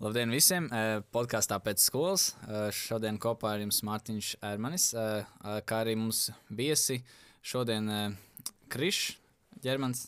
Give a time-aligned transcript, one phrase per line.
[0.00, 0.64] Labdien visiem!
[1.12, 2.30] Podkāstā pēc skolas.
[2.72, 4.86] Šodien kopā ar jums Mārtiņš Ermanis,
[5.68, 7.02] kā arī mums viesi
[7.44, 8.14] šodien
[8.72, 9.18] Krišs,
[9.60, 10.06] Ģermans,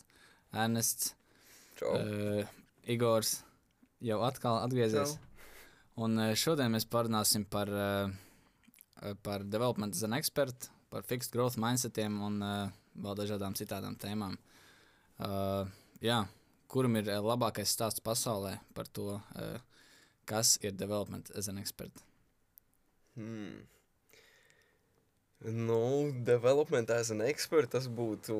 [0.49, 1.11] Ernests,
[1.77, 1.91] Čau.
[2.89, 3.35] Igors
[4.01, 5.13] jau atkal atgriezies.
[5.13, 5.51] Čau.
[6.07, 7.69] Un šodien mēs parunāsim par,
[9.21, 14.39] par development an expert, par fixed growth mindsetiem un vēl dažādām citām tēmām.
[16.01, 16.17] Jā,
[16.65, 19.61] kuram ir labākais stāsts pasaulē par to, uh,
[20.25, 22.03] Kas ir development as an expert?
[23.15, 23.67] Hmm.
[25.43, 28.35] Nu, development as an expert, tas būtu,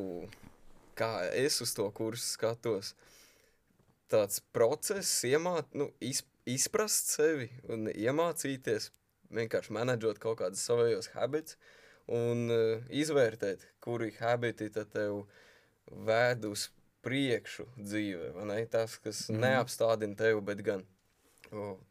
[0.95, 2.93] kā es uz to kursu skatos,
[4.07, 8.87] tāds process, iemāt, nu, iz, izprast sevi un iemācīties,
[9.35, 11.57] vienkārši menedžot kaut kādus savējos habits
[12.07, 15.25] un uh, izvērtēt, kuri habiti tad tev
[16.07, 16.69] vēd uz
[17.03, 18.59] priekšu dzīvē, vai ne?
[18.71, 19.43] Tas, kas mm.
[19.43, 20.87] neapstādina tevi, bet gan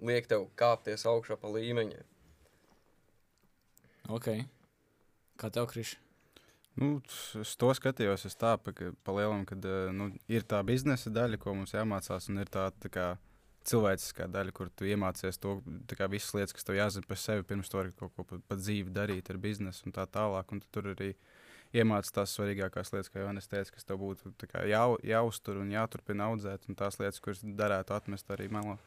[0.03, 2.09] liek tev kāpties augšā pa līmeņiem.
[4.13, 4.33] Ok.
[5.39, 5.97] Kā tev, Kriš?
[6.81, 6.97] Nu,
[7.41, 11.39] es to skatījos, es tā pa, pa lielam, ka eh, nu, ir tā biznesa daļa,
[11.41, 13.07] ko mums jāmācās, un ir tā, tā kā,
[13.69, 15.59] cilvēciskā daļa, kur tu iemācies to
[15.95, 18.59] kā, visas lietas, kas tev jāzina par sevi, pirms tu vari kaut ko pa, pa
[18.59, 20.51] dzīvi darīt ar biznesu un tā tālāk.
[20.55, 21.13] Un tu tur arī
[21.77, 26.33] iemācās tās svarīgākās lietas, kā Jānis teica, kas tev būtu kā, jā, jāuztur un jāturpina
[26.33, 28.79] audzēt, un tās lietas, kuras derētu atmest arī melā.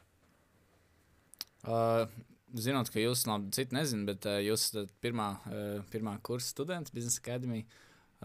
[1.65, 2.05] Uh,
[2.53, 6.93] zinot, ka jūs, labi, citu nezinu, bet uh, jūs esat pirmā, uh, pirmā kursa students
[6.95, 7.65] Biznesa akadēmijā.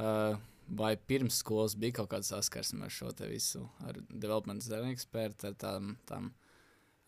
[0.00, 0.38] Uh,
[0.70, 5.56] vai pirms skolas bija kaut kāda saskarsme ar šo visu, ar development design ekspertu, ar
[5.58, 6.30] tām, tām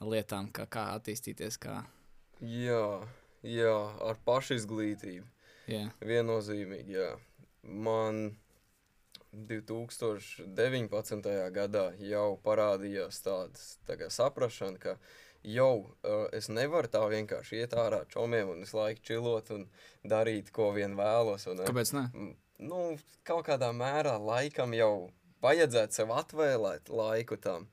[0.02, 1.58] lietām, kā, kā attīstīties?
[1.62, 1.82] Kā...
[2.42, 3.06] Jā,
[3.46, 5.26] jā, ar pašizglītību.
[5.70, 5.92] Yeah.
[6.02, 7.10] Viennozīmīgi, jā.
[7.62, 8.32] Man
[9.32, 11.28] 2019.
[11.54, 14.96] gadā jau parādījās tāds tā saprašana, ka
[15.42, 19.66] jau uh, es nevaru tā vienkārši iet ārā čomiem un visu laiku čilot un
[20.06, 21.46] darīt, ko vien vēlos.
[21.50, 22.04] Un, Kāpēc ne?
[22.62, 22.82] Nu,
[23.26, 25.10] kaut kādā mērā laikam jau
[25.42, 27.68] vajadzētu sev atvēlēt laiku tam.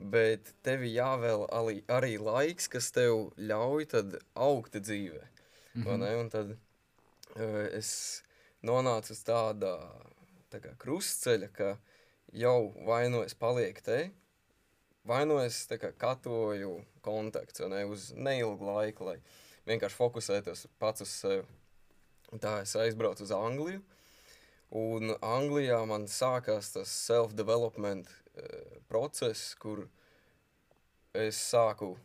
[0.00, 3.90] Bet tev jāvēl arī, arī laiks, kas tev ļauj
[4.34, 5.26] augt dzīvē.
[5.74, 6.20] Mm -hmm.
[6.20, 8.22] Un tad uh, es
[8.62, 9.76] nonācu uz tāda
[10.50, 11.76] tā kā, krustceļa, ka
[12.32, 14.10] jau vai nu es palieku te,
[15.04, 19.16] vai nu es kā, katoju kontakts ne, uz neilgu laiku, lai
[19.68, 21.46] vienkārši fokusētos pats uz sevi.
[22.40, 23.80] Tā es aizbraucu uz Angliju,
[24.78, 29.88] un Anglijā man sākās tas self-development uh, process, kur
[31.16, 31.96] es sāku,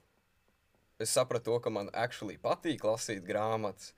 [0.98, 3.94] es sapratu to, ka man actually patīk lasīt grāmatas.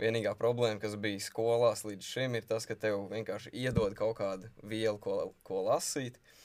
[0.00, 4.48] Vienīgā problēma, kas bija skolās līdz šim, ir tas, ka tev vienkārši iedod kaut kādu
[4.64, 6.16] vielu, ko, ko lasīt.
[6.16, 6.36] Uh,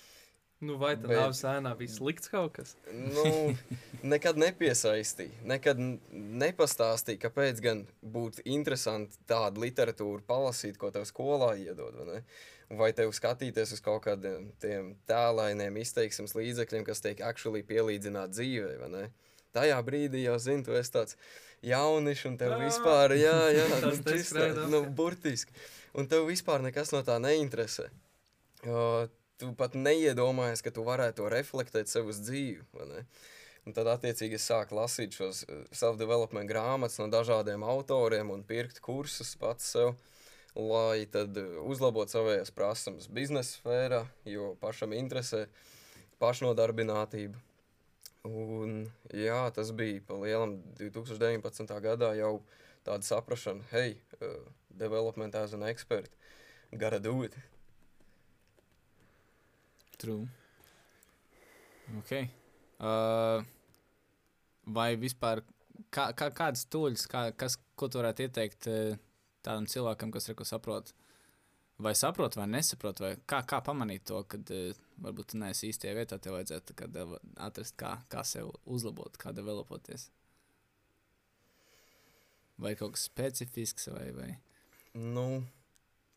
[0.65, 2.73] Nu, vai tā nav sēnā bija slikts kaut kas?
[2.89, 3.53] nu,
[4.15, 5.79] nekad nepiesaistīja, nekad
[6.11, 11.97] nepastāstīja, kāpēc gan būtu interesanti tādu literatūru palasīt, ko tev skolā iedod.
[12.07, 12.21] Vai,
[12.81, 19.09] vai tev skatīties uz kaut kādiem tēlainiem izteiksmes līdzekļiem, kas tiek actually pielīdzināt dzīvē.
[19.55, 21.15] Tajā brīdī jau zini, tu esi tāds
[21.65, 25.53] jaunišs un tev vispār, jā, jā, tas nu, čistā, nu, burtiski.
[25.95, 27.87] Un tev vispār nekas no tā neinteresē.
[28.65, 29.05] Uh,
[29.41, 32.63] tu pat neiedomājies, ka tu varētu to reflektēt sev uz dzīvi.
[33.65, 38.77] Un tad, attiecīgi, es sāku lasīt šos eh, self-development grāmatas no dažādiem autoriem un pirkt
[38.85, 39.95] kursus pats sev,
[40.55, 45.47] lai eh, uzlabotu savējās prasības biznesa sfērā, jo pašam interesē
[46.21, 47.41] pašnodarbinātība.
[48.25, 51.73] Un, jā, tas bija pa lielam 2019.
[51.81, 52.39] gadā jau
[52.85, 56.09] tāda saprašana, hei, uh, development as an expert,
[57.01, 57.37] do it.
[60.05, 60.27] True.
[62.03, 62.27] Okay.
[62.77, 63.41] Uh,
[64.69, 65.41] vai vispār
[65.89, 68.99] kā, kā, kādas tūļas, kā, kas, ko tu varētu ieteikt uh,
[69.45, 70.91] tādam cilvēkam, kas reko saprot,
[71.81, 75.95] vai saprot, vai nesaprot, vai kā, kā pamanīt to, kad uh, varbūt tu neesi īstajā
[75.97, 77.01] vietā, tev vajadzētu kad,
[77.47, 80.11] atrast, kā, kā sev uzlabot, kā developoties.
[82.61, 84.29] Vai kaut kas specifisks, vai, vai?
[85.01, 85.41] Nu,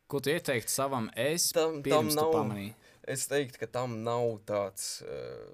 [0.05, 2.77] ko tu ieteiktu savam es, tam, pirms tam nav, tu pamanīji?
[3.09, 5.49] Es teiktu, ka tam nav tāds, uh,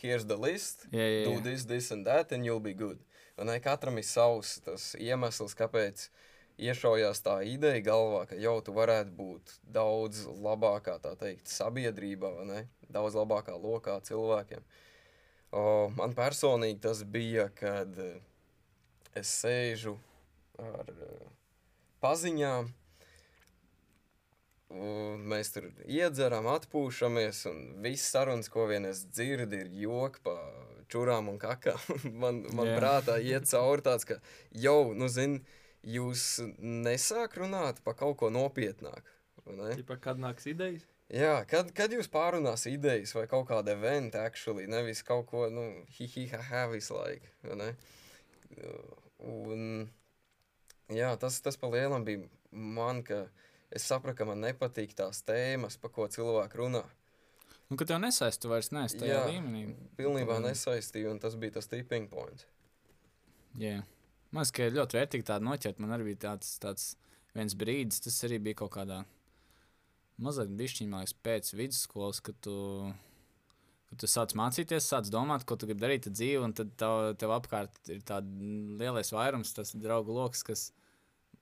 [0.00, 2.98] here's the list, yeah, yeah, do this, this and that, and you'll be good.
[3.36, 6.08] Un ne, katram ir savs tas iemesls, kāpēc
[6.56, 12.32] iešaujās tā ideja galvā, ka jau tu varētu būt daudz labākā, tā teikt, sabiedrībā?
[12.88, 14.64] Daudz labākā lokā cilvēkiem.
[15.52, 15.62] O,
[15.96, 17.92] man personīgi tas bija, kad
[19.16, 19.96] es sēžu
[20.60, 20.88] ar
[22.00, 22.72] paziņām,
[24.74, 30.34] Un mēs tur iedzeram, atpūšamies, un viss sarunas, ko vien es dzirdu, ir joki pa
[30.90, 31.78] čurām un kakām.
[32.22, 32.80] man, man Jā.
[32.80, 34.18] prātā iet cauri tāds, ka
[34.50, 35.42] jau, nu, zini,
[35.86, 39.14] jūs nesāk runāt par kaut ko nopietnāku.
[39.46, 40.82] Tipā, kad nāks idejas?
[41.14, 45.68] Jā, kad, kad jūs pārunās idejas vai kaut kādu eventu, actually, nevis kaut ko, nu,
[45.94, 47.30] hihi, ha, ha, visu laiku.
[49.22, 49.86] Un,
[50.90, 53.28] jā, tas, tas pa lielam bija man, ka
[53.76, 56.82] es sapratu, ka man nepatīk tās tēmas, pa ko cilvēki runā.
[57.70, 59.64] Nu, ka tev nesaist, tu vairs neesi tajā Jā, līmenī.
[59.98, 60.48] Pilnībā Mm.
[60.50, 62.46] nesaistīju, un tas bija tas tipping points.
[63.58, 63.80] Jā.
[64.30, 65.78] Man liekas, ka ļoti vērtīgi tādu noķert.
[65.82, 66.94] Man arī bija tāds, tāds
[67.34, 69.04] viens brīdis, tas arī bija kaut kādā
[70.18, 72.54] mazliet bišķiņā, man liekas, pēc vidusskolas, kad tu,
[73.90, 77.16] kad tu sāc mācīties, sāc domāt, ko tu gribi darīt ar dzīvi, un tad tev,
[77.20, 78.30] tev apkārt ir tāds
[78.80, 80.68] lielais vairums, tas draugu lokus, kas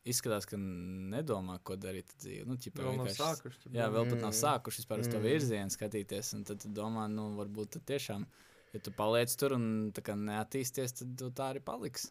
[0.05, 2.47] izskatās, ka nedomā, ko darīt ar dzīvi.
[2.47, 3.61] Nu, ķipa, Vēl nav vienkārši- sākuši.
[3.65, 3.73] ķipa.
[3.79, 4.41] Jā, vēl pat nav Mm.
[4.45, 5.23] sākuši vispār uz to Mm.
[5.23, 6.35] virzienu skatīties.
[6.35, 8.27] un Tad tu domā, nu, varbūt tad tiešām,
[8.75, 12.11] ja tu paliec tur un tā kā neattīsties, tad tu tā arī paliksi.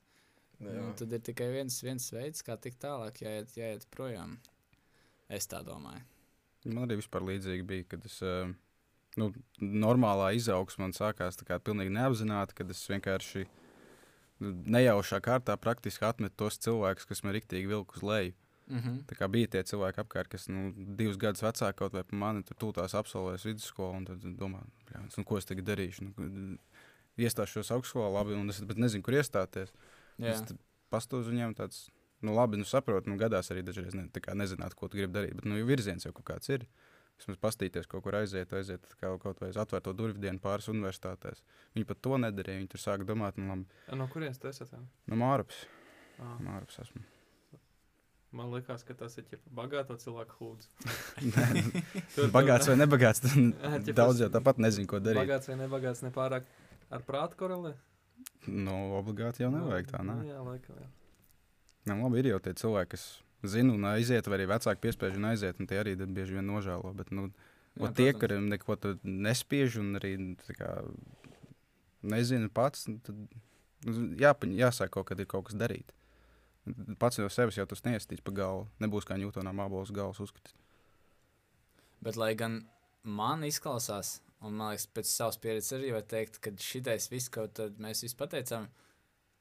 [0.60, 4.38] Un tad ir tikai viens, viens veids, kā tikt tālāk, jāiet, jāiet projām.
[5.30, 6.02] Es tā domāju.
[6.66, 8.22] Man arī vispār līdzīgi bija, kad es.
[8.22, 8.54] eh,
[9.16, 9.32] Nu,
[9.62, 13.48] normālā izaugsme man sākās tā kā pilnīgi neapzināti, kad es vienkārši nu,
[14.78, 18.34] nejaušā kārtā praktiski atmetu tos cilvēkus, kas man riktīgi vilka uz leju.
[18.68, 19.00] Mm -hmm.
[19.08, 22.44] Tā kā bija tie cilvēki apkārt, kas nu, divus gadus vecāki kaut vai par mani
[22.44, 26.02] tur tūlās absolvēs vidusskolu, un tad domā, "Bļāns, nu, ko es tagad darīšu.
[26.02, 26.58] Nu,
[27.18, 29.74] iestāšos augstskolā, labi, un es bet nezinu, kur iestāties.
[30.18, 30.42] Jā, Es
[30.94, 31.90] pastāvu viņiem tāds,
[32.22, 35.46] nu, labi, nu, saprotu, nu, gadās arī dažreiz ne, nezināt, ko tu gribi darīt, bet,
[35.46, 36.68] nu, virziens jau kaut kāds ir.
[37.22, 41.44] Vismaz pastīties, kaut kur aiziet, aiziet kā, kaut vai uz atvērto durvju dienu pāris universitātēs.
[41.76, 42.60] Viņi pat to nedarīja.
[42.60, 44.64] Viņi tur sāka domāt, nu, labi, No kurienes tu esi?
[44.66, 44.90] atnācis?
[45.08, 45.62] nu, māraps.
[46.20, 47.04] Ah, Māraps esmu.
[48.34, 50.70] Man liekas, ka tas ir ķipa bagāto cilvēku hūds.
[52.18, 53.34] Nu, Bagāts vai nebagāts, tad
[53.86, 55.22] ķipa, daudz jau tāpat nezinu, ko darīt.
[55.22, 56.48] Bagāts vai nebagāts, nepārāk
[56.94, 57.76] ar prātu korelē?
[58.50, 60.18] Nu, obligāti jau nevajag tā, nē.
[60.18, 60.90] Nu, jā, laikam, jā.
[61.92, 63.06] Nu, labi, ir jau tie cilvēki, kas
[63.44, 66.94] zina un aiziet, vai arī vecāki piespiež un aiziet, un tie arī bieži vien nožēlo.
[66.98, 67.30] Bet, nu,
[67.74, 68.22] Jā, tie, protams.
[68.22, 70.14] kuriem neko nespiež un arī
[70.46, 70.70] tā kā,
[72.04, 73.18] nezina pats, nu, tad
[73.88, 75.94] nu, jāpaņ, jāsāk kaut kad ir kaut kas darīt.
[77.00, 78.68] Pats no sevis jau tas neiestīs pa galvu.
[78.84, 80.56] Nebūs kā ņūtonā mābolas galvas uzskatīt.
[82.04, 82.62] Bet, lai gan
[83.04, 87.48] man izklausās, un man liekas, pēc savas pieredzes arī var teikt, ka šitais viss, ko
[87.52, 88.70] tad mēs visi pateicām,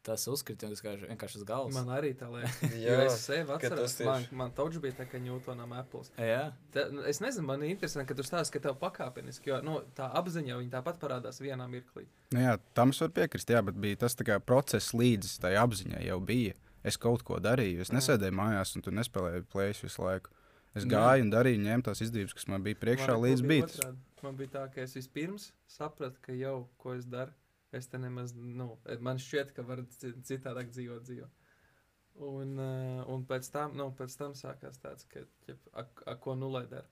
[0.06, 1.76] tas uzkrita vienkārši, vienkārši uz galvas.
[1.76, 2.58] Man arī tā liekas.
[2.82, 6.02] Jo Jā, es sev atceros, man, man tauts bija tā, ka Newtonam Apple.
[6.18, 9.60] Jā, Te, nu, es nezinu, man ir interesanti, ka tu stāsti, ka tev pakāpeniski, jo
[9.66, 12.08] nu, tā apziņa viņa tāpat parādās vienā mirklī.
[12.34, 15.54] Nu, jā, tam es varu piekrist, jā, bet bija tas tā kā process līdz tai
[15.62, 16.58] apziņai jau bija.
[16.82, 17.98] Es kaut ko darīju, es Jā.
[18.00, 20.32] nesēdēju mājās un tur nespēlēju plēšņus visu laiku.
[20.74, 20.90] Es Jā.
[20.96, 24.00] gāju un darīju, ņēmu tās izdevības, kas man bija priekšā, Man līdz bija otrādi.
[24.22, 27.30] Man bija tā, ka es vispirms sapratu, ka jau ko es daru.
[27.72, 31.28] Es te nemaz, nu, man šķiet, ka var ci- citādāk dzīvot dzīvo.
[32.28, 36.34] Un, uh, un pēc, tam, nu, pēc tam sākās tāds, ka, ja, a, a, ko
[36.36, 36.88] nu lai dara.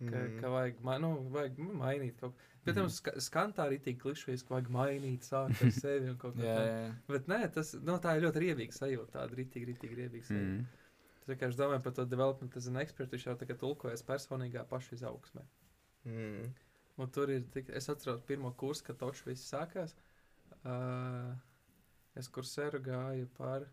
[0.00, 0.36] Ka, Mm.
[0.40, 2.44] ka vajag, ma nu, vajag mainīt kaut ko.
[2.64, 2.92] Pēc tam Mhm.
[2.94, 6.40] ska skan tā arī tik klišejiski, ka vajag mainīt, sākt ar sevi un kaut ko
[6.40, 6.94] tādu.
[7.08, 9.10] Bet nē, tas nu, tā ir ļoti riebīga sajūta.
[9.18, 10.54] Tāda rītīgi, rītīgi riebīga sajūta.
[10.54, 10.56] Mm.
[10.56, 10.66] Mm.
[11.20, 15.42] Es vienkārši domāju par to development, as an expert, viņš jau tagad tulkojas personīgā pašizaugsmē.
[16.06, 16.54] Mm.
[16.96, 19.92] Un tur ir tik, es atceros pirmo kursu, kad točs viss sākās.
[19.92, 20.09] Uh,
[22.20, 23.66] es kursēru gāju par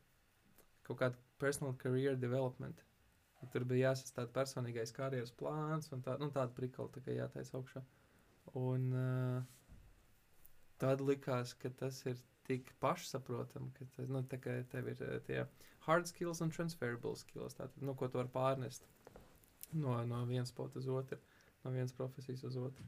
[0.87, 2.83] kaut kādu personal career development.
[3.53, 7.83] Tur bija jāsastāv personīgais karjeras plāns un tā, nu, tāda prikala tā kā jātaisa augšā.
[8.57, 9.43] Un uh,
[10.81, 15.43] tad likās, ka tas ir tik pašsaprotami, ka tas, nu, tā kā tev ir tie
[15.85, 18.87] hard skills un transferable skills, tātad, nu, ko tu vari pārnest
[19.73, 21.19] no, no vienas spotas uz otru,
[21.63, 22.87] no vienas profesijas uz otru.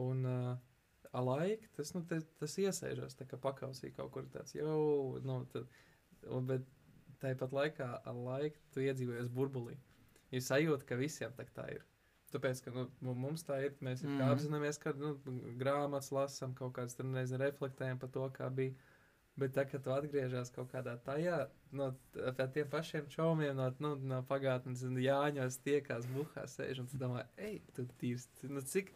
[0.00, 0.56] Un uh,
[1.18, 5.66] laika tas, nu, te, tas iesēžas, tā kā pakausī kaut kur tāds jau, nu, tad,
[6.30, 6.66] un, bet
[7.20, 9.76] tāpat laikā ar laiku tu iedzīvojies burbulī.
[10.30, 11.82] Ir sajūta, ka visiem tā, tā ir.
[12.30, 14.22] Tāpēc, ka nu, mu- mums tā ir, mēs mm.
[14.30, 15.16] Apzināmies, ka nu,
[15.58, 18.76] grāmatas lasām, kaut kādas tur nezinu, reflektējam par to, kā bija.
[19.40, 21.88] Bet tā, kad tu atgriežas kaut kādā tajā, no
[22.54, 27.24] tiem pašiem čomiem, no, nu, no pagātnes, un Jāņos tiekās buhā sēž, un tu domā,
[27.40, 28.92] ej, tu tīrs, nu, cik,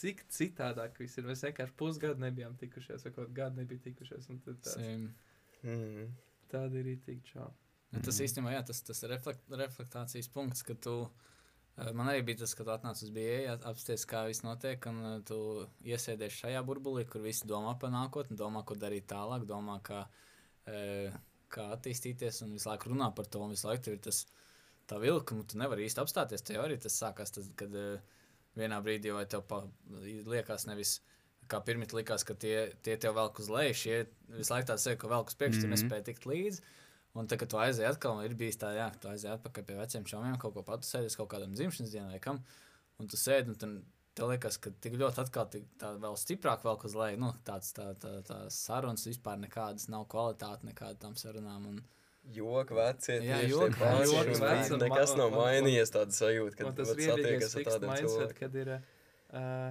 [0.00, 1.26] cik citādāk viss ir.
[1.28, 5.08] Mēs vienkārši pusgadu nebijām tikušies, vai kaut gadu nebija tikušies, un tad tāds.
[5.62, 6.12] Mm.
[6.52, 7.50] tāda ir tik čau.
[7.90, 8.24] Nu, Tas Mhm.
[8.26, 11.10] īstenībā, jā, tas, tas reflekt, reflektācijas punkts, ka tu,
[11.78, 14.98] eh, man arī bija tas, ka tu atnāc uz BA, apsties, kā viss notiek, un
[15.16, 19.80] eh, tu iesēdies šajā burbulī, kur visi domā par nākotni, domā, ko darīt tālāk, domā,
[19.82, 20.06] kā,
[20.66, 21.12] eh,
[21.50, 24.26] kā attīstīties, un visu laiku runā par to, un visu laiku tev ir tas,
[24.86, 28.00] tā vilka, un tu nevari īsti apstāties, tev arī tas sākās, tas, kad eh,
[28.58, 29.62] vienā brīdī vai tev pa,
[30.28, 30.98] liekas nevis,
[31.48, 33.96] kā pirmie likās, ka tie, tie tev velk uz leju, šie
[34.36, 35.74] visu laiku tādi sevi, ka velk uz priekšu, tu Mhm.
[35.76, 36.60] nespēji tikt līdzi.
[37.16, 39.76] Un tad, kad tu aizēji atkal, ir bijis tā, jā, ka tu aizēji atpakaļ pie
[39.78, 42.44] veciem čomiem, kaut ko patusēties, kaut kādam dzimšanas dienai, kam.
[43.00, 43.82] Un tu sēdi, un tad
[44.14, 47.18] tev liekas, ka tik ļoti atkal tik, tā vēl stiprāk velk uz leju.
[47.18, 51.66] Nu, tāds tā, tā, tā sarunas vispār nekādas nav kvalitāte nekādām sarunām.
[51.72, 51.80] Un,
[52.36, 57.68] Joki vecie, Jā, tieši joki veci, Nekas nav mainījies tāda sajūta, kad tas satiekas ar
[57.70, 58.40] tādiem mindset, cilvēkiem.
[58.40, 58.72] kad ir.
[59.28, 59.68] Uh,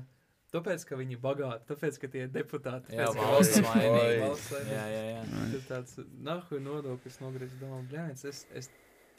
[0.47, 2.95] Tāpēc, ka viņi ir bagāti, tāpēc, ka tie ir deputāti.
[2.95, 4.29] jā, tāpēc, valsts mainīga.
[4.71, 5.23] Jā, jā, jā.
[5.51, 8.69] Tas tāds nahuļu nodoklis nogriezt domā, bļāņas, es, es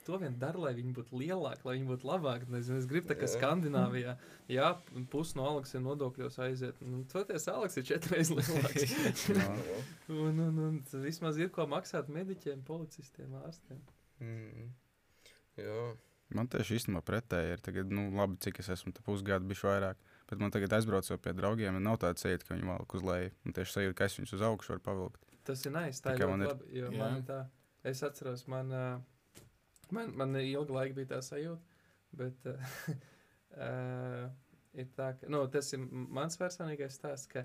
[0.09, 2.49] to vien daru, lai viņi būtu lielāki, lai viņi būtu labāki.
[2.55, 3.35] Nezinu, es gribu tā kā Jā.
[3.37, 4.17] Skandināvijā,
[4.51, 4.73] jā,
[5.13, 6.81] pusi no algas ir nodokļos aiziet.
[6.83, 8.97] Nu, toties algas ir četreiz lielāks.
[10.09, 13.81] Un, un, un vismaz ir ko maksāt mediķiem, policistiem, ārstiem.
[14.25, 14.71] Mm.
[15.61, 15.83] Jā,
[16.37, 17.61] Man tieši īstenībā pretēji ir.
[17.65, 20.01] Tagad, nu, labi, cik es esmu pusgadu bijis vairāk.
[20.29, 23.31] Bet man tagad aizbraucot pie draugiem, nav tāda sajūta, ka viņi valk uz leju.
[23.47, 25.23] Man tieši sajūta, ka es viņus uz augšu varu pavilkt.
[25.49, 26.03] Tas ir nice.
[26.05, 26.69] Tā Tā ir labi.
[26.77, 26.99] Jo Jā.
[27.01, 27.39] man tā,
[27.89, 28.83] es atceros, man, ā,
[29.97, 31.63] man, man ilgu laiku bija tā sajūta,
[32.19, 32.57] bet ā,
[34.83, 37.45] ir tā, ka, nu, tas ir mans personīgais stāsts, ka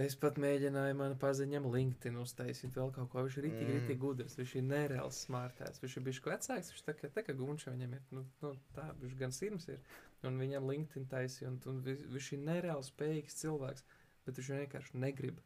[0.00, 3.24] es pat mēģināju manu paziņam LinkedIn uztaisīt vēl kaut ko.
[3.26, 3.74] Viņš ir rītīgi, Mm.
[3.78, 7.34] rītīgi gudrs, viņš ir nereāls smartēs, viņš ir bijis vecāks, viņš tā kā, tā kā
[7.36, 9.80] gunča viņam ir, nu, nu tā, viņš gan sirds ir,
[10.24, 13.84] un viņam LinkedIn taisīja, un, un vi- viņš ir nereāls spējīgs cilvēks,
[14.24, 15.40] bet viņš vienkārši negrib.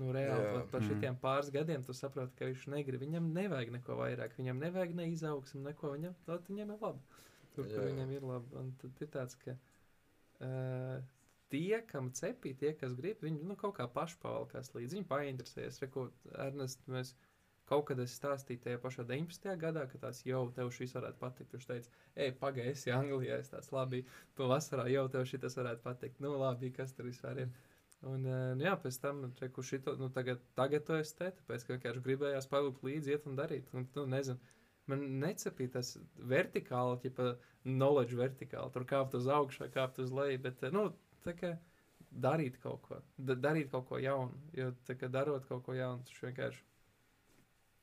[0.00, 0.52] Nu, reāli Jā.
[0.54, 0.88] par, par Mhm.
[0.88, 3.02] šitiem pāris gadiem tu saproti, ka viņš negrib.
[3.04, 5.90] Viņam nevajag neko vairāk, viņam nevajag ne izaugsmu, neko.
[5.98, 7.00] Viņam, tad viņam ir labi.
[7.54, 7.88] Tur, kur Jā.
[7.90, 8.56] viņam ir labi.
[8.56, 9.56] Un tad ir tāds, ka
[10.40, 11.02] uh,
[11.52, 14.96] tie, kam cepī, tie, kas grib, viņi nu, kaut kā paši pavalkās līdzi.
[14.96, 15.82] Viņi painteresējas.
[15.82, 16.06] Re, ko,
[16.38, 17.12] Ernest, mēs
[17.68, 19.52] kaut kad es stāstīju tajā pašā 19.
[19.60, 21.52] gadā, ka tās jau tev šis varētu patikt.
[21.52, 24.02] Viņš teica, ej, pagaidi, esi Anglijā, es tāds labi,
[24.36, 26.20] pavasarā jau tev šis varētu patikt.
[26.20, 27.52] Nu, labi, kas tur vispār ir.
[28.02, 31.66] Un, eh, nu, jā, pēc tam, reku, šito, nu, tagad, tagad to es te, tāpēc,
[31.66, 33.68] ka vienkārši gribējās palūkt līdzi, iet un darīt.
[33.78, 34.38] Un, nu, nezinu,
[34.90, 35.92] man necepīja tas
[36.32, 40.88] vertikāli, ja knowledge vertikāli, tur kāpt uz augšu kāpt uz leju, bet, eh, nu,
[41.22, 41.52] tā kā
[42.10, 46.02] darīt kaut ko, da, darīt kaut ko jaunu, jo, tā kā darot kaut ko jaunu,
[46.08, 46.66] tas vienkārši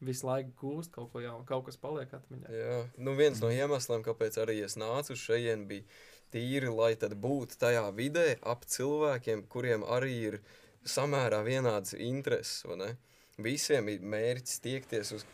[0.06, 2.52] visu laiku gūst kaut ko jaunu, kaut kas paliek atmiņā.
[2.54, 2.78] jā.
[2.98, 5.88] Nu, viens no iemesliem, kāpēc arī es nācu uz šejienes, bija
[6.34, 10.40] tīri, lai tad būtu tajā vidē ap cilvēkiem, kuriem arī ir
[10.86, 12.66] samērā vienāds intereses.
[12.78, 12.96] ne?
[13.38, 15.26] Visiem ir mērķis tiekties uz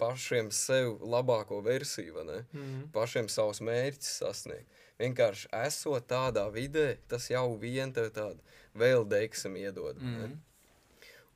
[0.00, 2.44] pašiem sev labāko versiju, ne?
[2.52, 2.84] Mm.
[2.92, 4.78] pašiem savus mērķus sasniegt.
[5.00, 8.40] Vienkārši esot tādā vidē, tas jau vien tev tādu
[8.76, 10.00] vēl deksam iedod.
[10.00, 10.24] Mm.
[10.24, 10.38] Mm.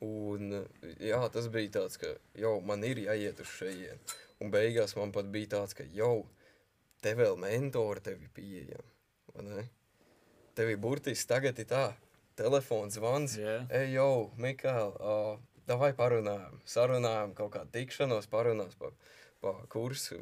[0.05, 0.51] Un,
[1.01, 4.17] jā, tas bija tāds, ka jau man ir jāiet uz šejienes.
[4.43, 6.25] Un beigās man pat bija tāds, ka jau
[7.05, 9.65] te vēl mentori tevi pieejami.
[10.55, 11.85] Tev ir burtiski tagad ir tā,
[12.39, 13.59] telefons zvans, Jā.
[13.69, 18.95] Ej, jau, Mikāl, uh, vai parunājam, sarunājam kaut kādu tikšanos, parunās par
[19.43, 20.21] pa kursu.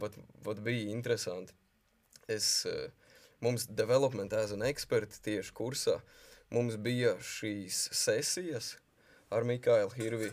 [0.00, 0.14] Vat,
[0.46, 1.52] vat bija interesanti.
[2.30, 2.88] Es, uh,
[3.44, 5.98] mums development as an expert tieši kursā,
[6.54, 8.76] mums bija šīs sesijas
[9.32, 10.30] ar Mikālu Hirvi,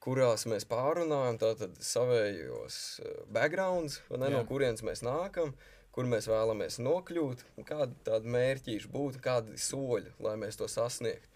[0.00, 5.52] kurās mēs pārunājam tātad savējos uh, backgrounds, ne, no kurienes mēs nākam,
[5.94, 11.30] kur mēs vēlamies nokļūt, un kādi tādi mērķīši būtu, kādi soļi, lai mēs to sasniegtu.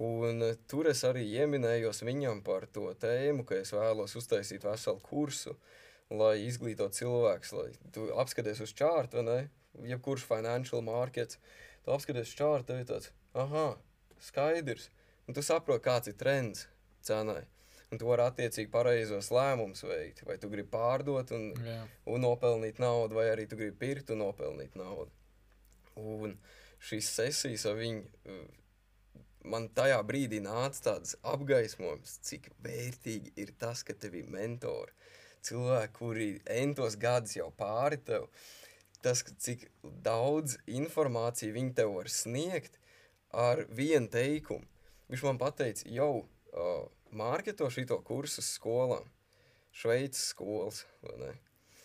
[0.00, 5.02] Un eh, tur es arī ieminējos viņam par to tēmu, ka es vēlos uztaisīt veselu
[5.04, 5.56] kursu,
[6.10, 9.40] lai izglītotu cilvēkus, lai tu apskaties uz čārtu, vai ne?
[9.90, 11.36] Jebkurš financial markets,
[11.84, 13.66] tu apskaties uz čārtu, tev ir tāds, aha,
[14.24, 14.88] skaidrs.
[15.28, 16.64] Un tu saproti, kāds ir trends
[17.06, 17.44] cenai.
[17.90, 20.22] Un tu vari attiecīgi pareizos lēmumus veikt.
[20.28, 21.80] Vai tu gribi pārdot un Jā.
[22.12, 25.10] un nopelnīt naudu, vai arī tu gribi pirkt un nopelnīt naudu.
[25.98, 26.36] Un
[26.86, 28.04] šīs sesijas ar viņu,
[29.50, 34.94] man tajā brīdī nāca tāds apgaismojums, cik vērtīgi ir tas, ka tev ir mentori.
[35.46, 38.28] Cilvēki, kuri entos gadus jau pāri tev,
[39.02, 39.66] tas, cik
[40.04, 42.76] daudz informāciju viņi tev var sniegt
[43.32, 44.66] ar vienu teikumu.
[45.10, 46.84] Viņš man teica, jau uh,
[47.16, 49.06] mārketo šito kursu skolām.
[49.72, 50.84] Šveices skolas.
[51.02, 51.32] vai ne?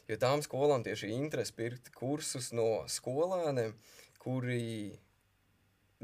[0.09, 3.73] Jo tām skolām tieši ir interese pirkt kursus no skolēniem,
[4.21, 4.93] kuri.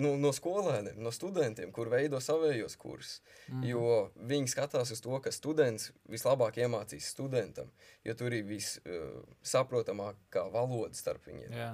[0.02, 3.20] Nu, no skolēniem, no studentiem, kur veido savējos kursus.
[3.52, 3.66] Mm.
[3.68, 3.82] Jo
[4.16, 7.68] viņi skatās uz to, ka students vislabāk iemācīs studentam,
[8.08, 11.52] jo tur ir vissaprotamākā uh, valoda starp viņiem.
[11.54, 11.74] Jā.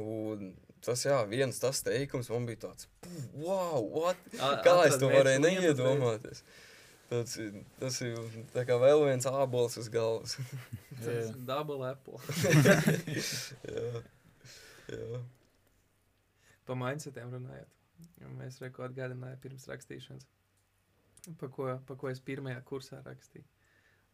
[0.00, 2.88] Un tas, jā, viens tas teikums man bija tāds,
[3.38, 4.18] wow, what?
[4.42, 6.42] A- kā es to varēju neiedomāties.
[7.10, 7.36] Tas,
[7.78, 8.16] tas ir
[8.54, 10.34] tā kā vēl viens ābols uz galvas.
[11.50, 12.18] Double apple.
[13.70, 14.02] jā,
[14.90, 15.20] jā.
[16.64, 17.70] Pa mindsetiem runājot.
[18.24, 20.24] Un mēs reko atgādināju pirms rakstīšanas,
[21.40, 23.44] pa ko, pa ko es pirmajā kursā rakstīju.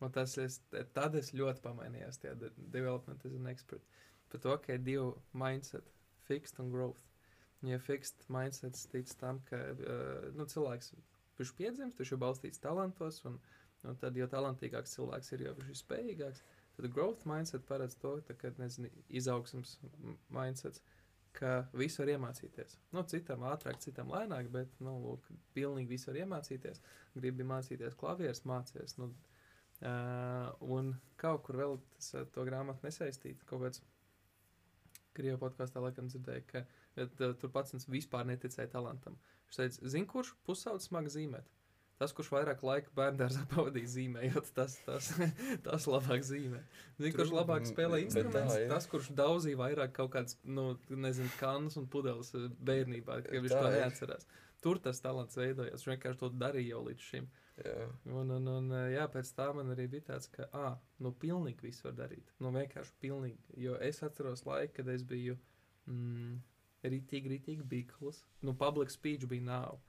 [0.00, 0.58] Un tas es,
[0.96, 3.82] tad es ļoti pamainījos tajā de- development as an expert.
[4.30, 5.86] Par to, ka ir divi mindset,
[6.28, 7.00] fixed un growth.
[7.66, 10.94] Ja fixed mindsets tic tam, ka uh, nu, cilvēks
[11.40, 13.36] viņš piedzimst, viņš ir balstīts talantos, un,
[13.84, 16.40] un tad, jo talantīgāks cilvēks ir, jo viņš ir spējīgāks,
[16.76, 18.52] tad growth mindset paredz to, ka,
[20.00, 20.80] m- mindsets,
[21.36, 22.78] ka visu var iemācīties.
[22.96, 26.80] Nu, citam ātrāk, citam lēnāk, bet, nu, lūk, pilnīgi visu var iemācīties.
[27.14, 29.12] Gribi mācīties klavierus, mācies, nu,
[29.84, 33.84] uh, un kaut kur vēl tas, ar to grāmatu nesaistīt, kaut kāds
[35.16, 39.16] Krievu podkāstā laikam dzirdēju, ka uh, tur pats vispār neticēja talantam.
[39.48, 41.48] Viņš teica, zini, kurš pusaudzis smagi zīmēt?
[42.00, 45.10] Tas, kurš vairāk laika bērngārzā pavadīja zīmējot, tas, tas,
[45.66, 46.62] tas labāk zīmē.
[46.96, 51.76] Zini, kurš labāk spēlē bet instrumentus, tas, kurš daudzīja vairāk kaut kādas, nu, nezinu, kanus
[51.80, 54.30] un pudeles uh, bērnībā, ka viņš Tā to neatcerās.
[54.64, 55.80] Tur tas talants veidojās.
[55.80, 57.28] Viņš vienkārši to darīja jau līdz šim.
[57.60, 57.88] Jā.
[58.10, 61.66] Un, un, un uh, jā, pēc tam man arī bija tāds, ka, ah, nu, pilnīgi
[61.66, 62.32] viss var darīt.
[62.40, 63.58] Nu, vienkārši pilnīgi.
[63.64, 65.36] Jo es atceros laiku, kad es biju
[65.90, 66.40] mm,
[66.94, 68.24] rītīgi, rītīgi bikls.
[68.46, 69.80] Nu, public speech bija nav.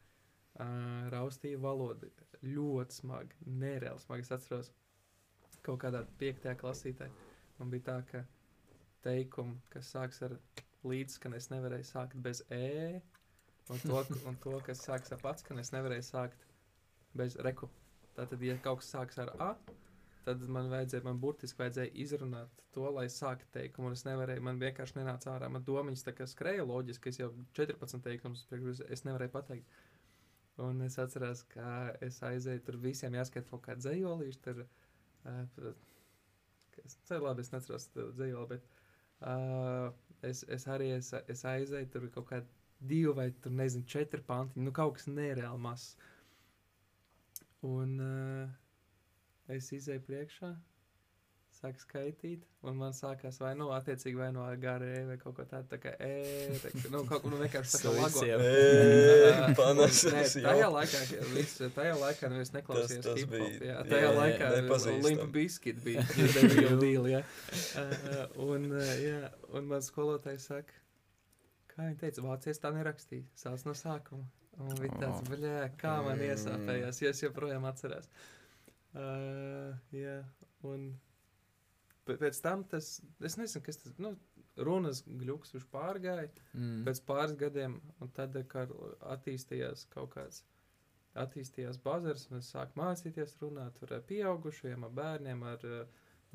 [0.59, 2.09] Uh, raustīja valodu
[2.43, 4.27] ļoti smagi, nereāli smagi.
[4.27, 4.71] Es atceros,
[5.63, 7.07] kaut kādā piektajā klasītē
[7.61, 8.23] man bija tā, ka
[9.05, 10.35] teikumu, kas sāks ar
[10.87, 13.01] līdzskan, es nevarēju sākt bez e,
[13.69, 16.47] un to, un to kas sāks ar pats, ka es nevarēju sākt
[17.17, 17.69] bez reku.
[18.15, 19.51] Tātad, ja kaut kas sāks ar A,
[20.25, 23.89] tad man vajadzēja, man burtiski vajadzēja izrunāt to, lai sāktu teikumu.
[23.89, 25.49] Un es nevarēju, man vienkārši nenāca ārā.
[25.51, 29.79] Man domiņas tā kā skrēja loģiski, es jau 14 teikumus priekš, es nevarēju pateikt.
[30.61, 34.41] Un es atceros, ka es aizēju tur visiem jāskat kaut kāda dzējolīša.
[34.45, 34.63] Tur,
[35.25, 35.71] uh,
[36.83, 38.67] es, tā labi, es neatceros dzējoli, bet
[39.25, 39.89] uh,
[40.27, 44.61] es, es arī es, es aizēju tur kaut kādi divi vai tur nezinu, četri panti.
[44.61, 45.95] Nu, kaut kas nereāli mazs.
[47.67, 48.49] Un uh,
[49.53, 50.47] es izēju priekšā,
[51.61, 55.67] sāku skaitīt, un man sākās vai nu attiecīgi vai no garē, vai kaut ko tādu,
[55.69, 58.23] tā kā e, tā, kā, nu, kaut ko nu, vienkārši tā kā lago.
[58.23, 58.41] Visiem.
[58.47, 61.03] Ē, panes, Nē, tajā laikā,
[61.35, 64.51] viss, tajā laikā nu, es neklausījos tas hip-hop, bija- jā, jā, tajā jā, laikā.
[65.05, 67.21] Limpa Biskit bija the real deal, jā.
[67.77, 70.81] Uh, un, uh, jā, un man skolotājs saka,
[71.75, 74.25] kā viņi teica, vācies tā nerakstīja, sāc no sākuma.
[74.61, 76.27] Un man bija tāds, bļē, kā man Mm.
[76.29, 78.07] iesāpējās, ja es joprojām atceros.
[78.93, 80.17] Uh, jā,
[80.67, 80.89] un
[82.05, 84.11] pē- pēc tam tas, es nezinu, kas tas, nu,
[84.59, 86.83] runas gļuks viņš pārgāja, Mm.
[86.85, 88.69] pēc pāris gadiem, un tad, kad
[89.13, 90.41] attīstījās kaut kāds,
[91.15, 95.85] attīstījās bazars, un es sāku mācīties runāt ar pieaugušiem, ar bērniem, ar, eh,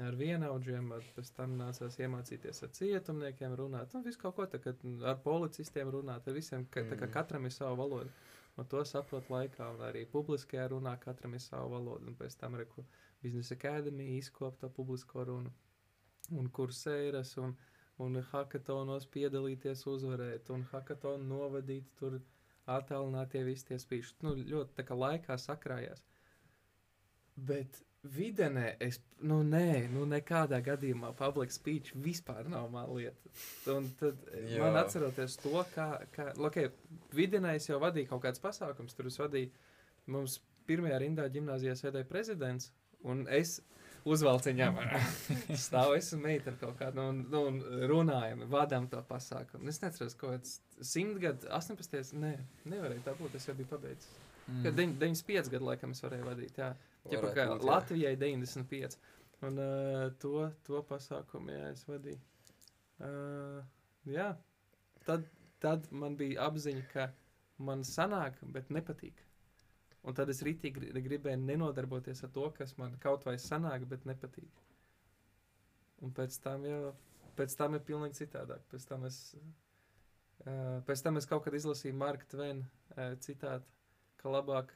[0.03, 4.61] ar vienaudžiem, ar, pēc tam nācās iemācīties ar cietumniekiem runāt, un visu kaut ko tā,
[5.09, 7.13] ar policistiem runāt, ar visiem, ka, tā kā Mm.
[7.13, 8.11] katram ir sava valoda.
[8.57, 12.55] Un to saprot laikā, un arī publiskajā runā katram ir sava valoda, un pēc tam
[12.55, 12.67] arī
[13.23, 15.53] biznesa akadēmija izkop to publisko runu,
[16.31, 17.57] un kursēras, un,
[17.99, 22.21] un hackathonos piedalīties, uzvarēt, un hackathonu novadīt, tur
[22.67, 24.17] attālinātie visi tie spīši.
[24.23, 26.03] Nu, ļoti tā kā laikā sakrājās.
[27.37, 27.83] Bet
[28.15, 33.31] videnē es, nu, nē, nu, nekādā gadījumā public speech vispār nav man lieta.
[33.73, 34.61] Un tad Jā.
[34.63, 36.71] man atceroties to, kā, kā okay,
[37.17, 39.53] videnē es jau vadīju kaut kāds pasākums, tur es vadīju,
[40.13, 42.73] mums pirmajā rindā ģimnāzijā sēdēja prezidents,
[43.07, 43.61] un es
[44.07, 44.79] uzvalciņām
[45.67, 49.69] stāvu, es un meitene kaut kādu, nu, un, nu, un runājam, vadām to pasākumu.
[49.73, 52.35] Es neceros, kaut kāds simt gadu, 18, nē,
[52.71, 54.13] nevarēja tā būt, es jau biju pabeidzis.
[54.47, 54.61] Mm.
[54.63, 56.71] Kad deņ- 95 gadu laikam es varēju vadīt, jā.
[57.11, 57.71] Varētu kā būt, jā.
[57.71, 58.99] Latvijai 95.
[59.47, 62.19] Un uh, to, to pasākumu, jā, es vadīju.
[63.05, 63.61] Uh,
[64.09, 64.31] jā,
[65.05, 65.27] tad,
[65.61, 67.11] tad man bija apziņa, ka
[67.69, 69.21] man sanāk, bet nepatīk.
[70.07, 74.07] Un tad es rītīgi gri- gribēju nenodarboties ar to, kas man kaut vai sanāk, bet
[74.09, 74.63] nepatīk.
[76.05, 76.95] Un pēc tam jau,
[77.37, 78.65] pēc tam ir pilnīgi citādāk.
[78.73, 79.21] Pēc tam es,
[80.47, 83.69] uh, pēc tam es kaut kad izlasīju Marka Tvena uh, citātu,
[84.17, 84.73] ka labāk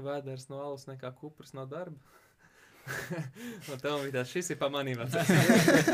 [0.00, 2.00] vēders no alus nekā kupras no darba.
[3.70, 5.14] Un tā bija tā, šis ir pamanījums.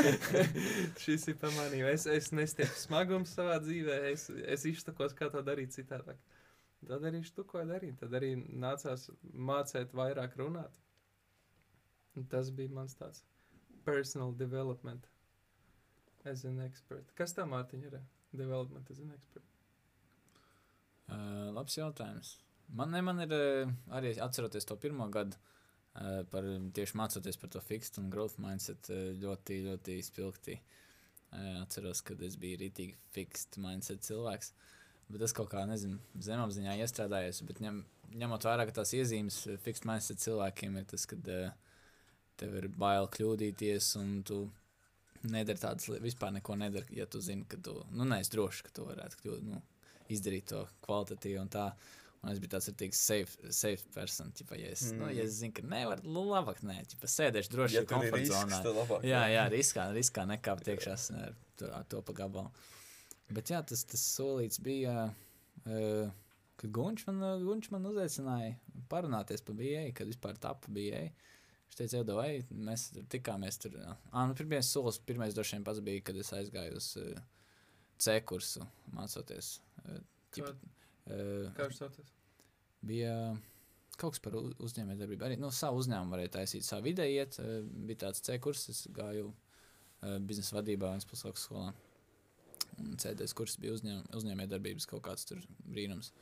[1.03, 1.91] šis ir pamanījums.
[1.91, 6.17] Es, es nestiepu smagumu savā dzīvē, es, es izsakos, kā to darīt citādāk.
[6.87, 7.99] Tad arī tu ko darīt.
[7.99, 10.73] Tad arī nācās mācīt vairāk runāt.
[12.17, 13.21] Un tas bija mans tāds
[13.85, 15.05] personal development
[16.25, 17.11] as an expert.
[17.15, 17.99] Kas tā Mārtiņa ir?
[18.35, 19.45] Development as an expert.
[21.09, 22.37] Uh, labs jautājums.
[22.75, 25.37] Man, ne, man ir uh, arī atceroties to pirmo gadu,
[25.97, 30.59] uh, par, tieši mācoties par to fixed un growth mindset, uh, ļoti, ļoti spilgti.
[31.29, 34.53] Uh, atceros, kad es biju rītīgi fixed mindset cilvēks.
[35.09, 37.41] Bet tas kaut kā, nezinu, zemapziņā iestrādājies.
[37.49, 37.81] Bet ņem,
[38.21, 41.51] ņemot vērā, ka tās iezīmes fiksēt mindset cilvēkiem ir tas, ka uh,
[42.39, 44.43] tev ir bail kļūdīties un tu
[45.27, 48.73] nedari tādas lietas, vispār neko nedari, ja tu zini, ka tu nu, neesi drošs, ka
[48.75, 49.61] tu varētu kļūt, nu,
[50.13, 51.69] izdarīt to kvalitatīvi un tā.
[52.19, 54.33] Un es biju tāds rītīgs safe, safe person.
[54.35, 54.99] Ķipa, ja, es, mm.
[54.99, 58.25] nu, ja es zinu, ka nevaru, nu, labāk nē, ķipa, sēdēšu droši Ja ir komforta
[58.27, 58.59] zonā.
[58.75, 59.05] labāk.
[59.07, 62.51] Jā, jā, riskā, riskā nekāpt iekšā ar to, to pa gabalu.
[63.31, 65.05] Bet jā, tas, tas solīts bija,
[65.63, 66.11] uh,
[66.59, 68.57] kad Gunčs man, Gunč man uzaicināja
[68.91, 71.05] parunāties par BA, kad vispār tapa BA.
[71.69, 73.77] Viņš teica, jau vai mēs tur tikāmies tur.
[74.09, 77.23] Ah, nu, pirmais solis, pirmais droši vien pats bija, kad es aizgāju uz uh,
[78.01, 78.65] C kursu
[78.97, 79.59] mācoties.
[79.85, 80.01] Uh,
[80.35, 80.78] ķipa, uh,
[81.57, 82.13] Kā viņš saucas?
[82.85, 83.13] bija
[83.99, 85.25] kaut kas par uzņēmējdarbību.
[85.27, 87.39] Arī nu, savu uzņēmumu varēja taisīt, savu vidē iet.
[87.43, 91.73] eh, Bija tāds C kurs, es gāju uh, biznesa vadībā Vēnspils augstskolā.
[92.79, 96.13] Un CDS kurs bija uzņēm, uzņēmējdarbības kaut kāds tur brīnums.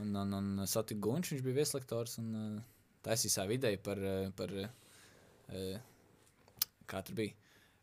[0.00, 2.60] Un, un, un satiku Gunču, viņš bija vieslektors un
[3.04, 4.52] taisīja savu ideju par, eh, par
[6.88, 7.41] kā tur bija.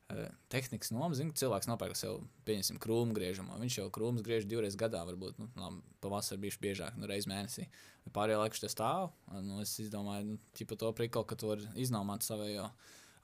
[0.09, 3.59] Uh, tehnikas nomu, zinu, cilvēks nopērk sev, pieņemsim, krūmu griežamo.
[3.61, 7.67] Viņš jau krūmus griež divreiz gadā, varbūt, nu, labi, pavasarī bijuši biežāk, nu, reiz mēnesī.
[8.15, 9.11] Pārējā laikā tas stāv.
[9.45, 12.65] Nu, es domāju, nu, ķipa to prikolu, ka tu vari iznomāt savējo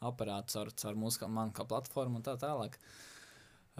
[0.05, 2.77] aparātu caur, caur mūsu man kā platformu un tā tālāk.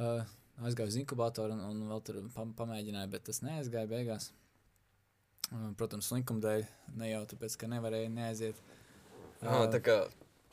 [0.02, 0.26] Uh,
[0.66, 4.32] aizgāju uz inkubatoru un, un vēl tur pam, pamēģināju, bet tas neaizgāja beigās.
[5.52, 6.66] Uh, protams, likuma dēļ,
[6.98, 8.68] ne jau tāpēc, ka nevarēja neaiziet.
[9.46, 10.02] Ah, tā kā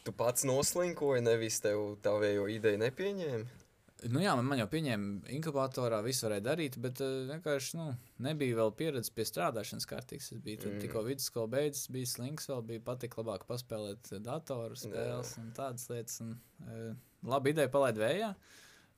[0.06, 3.62] tu pats noslinkoji, nevis tev tavējo ideju nepieņēma.
[4.10, 7.84] Nu, jā, man, man jau pieņēma inkubatorā, visu varēja darīt, bet uh, vienkārši nu,
[8.24, 10.32] nebija vēl pieredze pie strādāšanas kārtīgas.
[10.34, 10.80] Es biju mm.
[10.82, 15.86] Tikko vidusskola beidzis, bija slinks, vēl bija patīk labāk paspēlēt eh, datoru spēles un tādas
[15.92, 16.18] lietas.
[16.24, 16.34] Un,
[16.66, 16.88] uh,
[17.30, 18.32] labi ideja palaid vējā.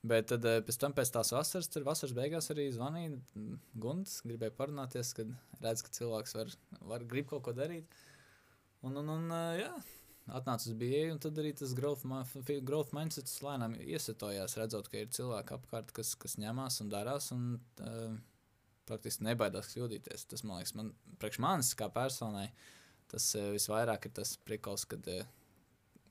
[0.04, 4.18] Bet tad pēc tam, pēc tās vasaras, tur vasaras beigās arī zvanīja mm, Gunts.
[4.24, 5.30] Gribēja parunāties, kad
[5.64, 6.52] redz, ka cilvēks var,
[6.92, 7.92] var grib kaut ko darīt.
[8.84, 9.70] Un, un, un jā,
[10.32, 12.04] atnāca uz BA, un tad arī tas growth,
[12.64, 17.44] growth mindset lēnām iesaistojās, redzot, ka ir cilvēki apkārt, kas, kas ņemās un darās, un
[17.84, 18.16] uh,
[18.88, 20.26] praktiski nebaidās kļūdīties.
[20.32, 22.48] Tas, man liekas, man, priekš manis kā personai,
[23.12, 25.24] tas uh, visvairāk ir tas prikals, kad uh,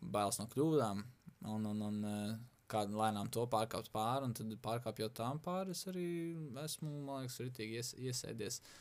[0.02, 1.04] bailes no kļūdām,
[1.50, 2.32] un, un, un uh,
[2.70, 6.08] kādu lēnām to pārkāpt pāri, un tad pārkāpjot tām pāri, es arī
[6.64, 8.74] esmu, man liekas, ritīgi ies, iesēdies uh,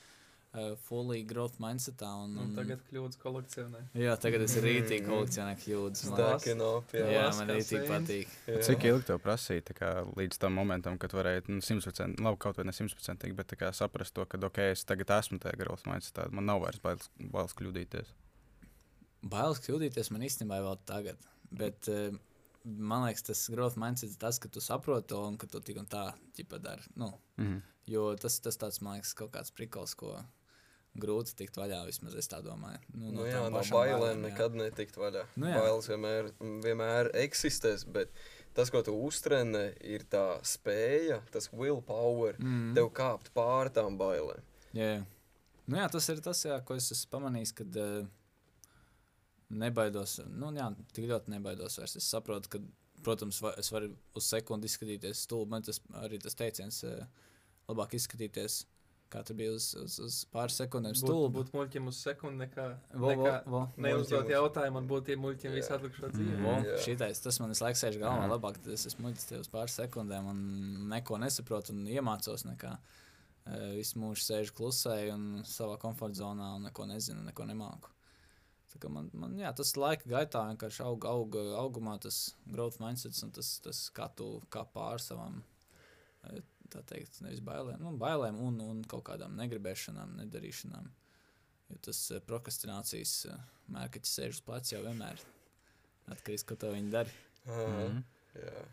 [0.84, 2.08] fully growth mindsetā.
[2.24, 3.80] Un, Un un, tagad kļūdas kolekcionē.
[3.96, 6.02] Jā, tagad es rītīgi kolekcionēju kļūdas.
[6.10, 6.18] man.
[6.18, 7.06] Stacking up, jā.
[7.14, 7.88] Jā, man sēns.
[7.88, 8.34] patīk.
[8.50, 8.58] jā.
[8.68, 12.60] Cik ilgi tev prasīja tā kā, līdz tam momentam, kad varēji nu, 100%, labi, kaut
[12.60, 15.56] vai ne 100%, bet kā saprast to, ka, ok, es tagad esmu tajā
[15.88, 18.12] mācīties, tad man nav vairs bailes, bailes kļūdīties.
[19.32, 21.16] Bailes kļūdīties man īstenībā vēl tagad.
[21.52, 22.12] Bet uh,
[22.64, 25.78] man liekas, tas growth mindset ir tas, ka tu saproti to un ka tu tik
[25.82, 26.82] un tā ķipa dari.
[26.96, 27.62] Nu, Mhm.
[27.86, 30.20] jo tas, tas tāds, man liekas, kaut kāds prikals, ko
[31.00, 32.78] grūti tikt vaļā, vismaz es tā domāju.
[32.94, 35.22] Nu, Nu, jā, no bailēm nekad netikt vaļā.
[35.40, 35.60] Nu, jā.
[35.62, 36.30] Bailes vienmēr,
[36.64, 38.12] vienmēr eksistēs, bet
[38.54, 42.74] tas, ko tu uztrenē, ir tā spēja, tas willpower, Mm.
[42.76, 44.42] tev kāpt pāri tām bailēm.
[44.74, 45.04] Jā, jā.
[45.66, 48.06] Nu, jā, tas ir tas, jā, ko es esmu pamanījis, kad uh,
[49.50, 50.18] nebaidos.
[50.28, 51.96] Nu, jā, tik ļoti nebaidos vairs.
[52.00, 52.60] Es saprotu, ka,
[53.04, 55.50] protams, va, es varu uz sekundi izskatīties stulbi.
[55.54, 57.04] Man tas arī tas teiciens, uh,
[57.70, 58.62] labāk izskatīties,
[59.12, 61.36] kā tur bija uz, uz, uz pāris sekundēm Būt, stulbi.
[61.38, 63.60] būt muļķim uz sekundi, nekā, Vo, vo, nekā vo.
[63.76, 66.16] neuzdot Muļķim uz- jautājumu un būt tiem muļķiem visu atlikušo Mm.
[66.16, 66.40] dzīvi.
[66.46, 66.78] Vo, Jā.
[66.86, 68.24] šitais, tas man visu laiku sēž galvā.
[68.24, 68.32] Jā.
[68.32, 70.42] Labāk, tad es esmu muļķis te uz pāris sekundēm un
[70.88, 72.44] neko nesaprotu un iemācos.
[72.48, 72.78] Nekā.
[73.74, 77.88] Visu mūžu sēžu klusēju un savā komforta zonā un neko nezinu, neko nemāku.
[78.88, 83.58] Man, man, jā, tas laika gaitā vienkārši aug, aug, augumā, tas growth mindset un tas,
[83.60, 85.42] tas kā tu kā pār savām,
[86.72, 90.88] tā teikt, nevis bailēm, nu, bailēm un, un kaut kādām negribēšanām, nedarīšanām.
[91.72, 95.20] Jo tas eh, prokrastinācijas eh, mērķis sēž uz pleca jau vienmēr.
[96.12, 97.18] Atkarīgs, ko to viņi dara.
[97.48, 98.00] Aha, Mhm.
[98.38, 98.64] jā.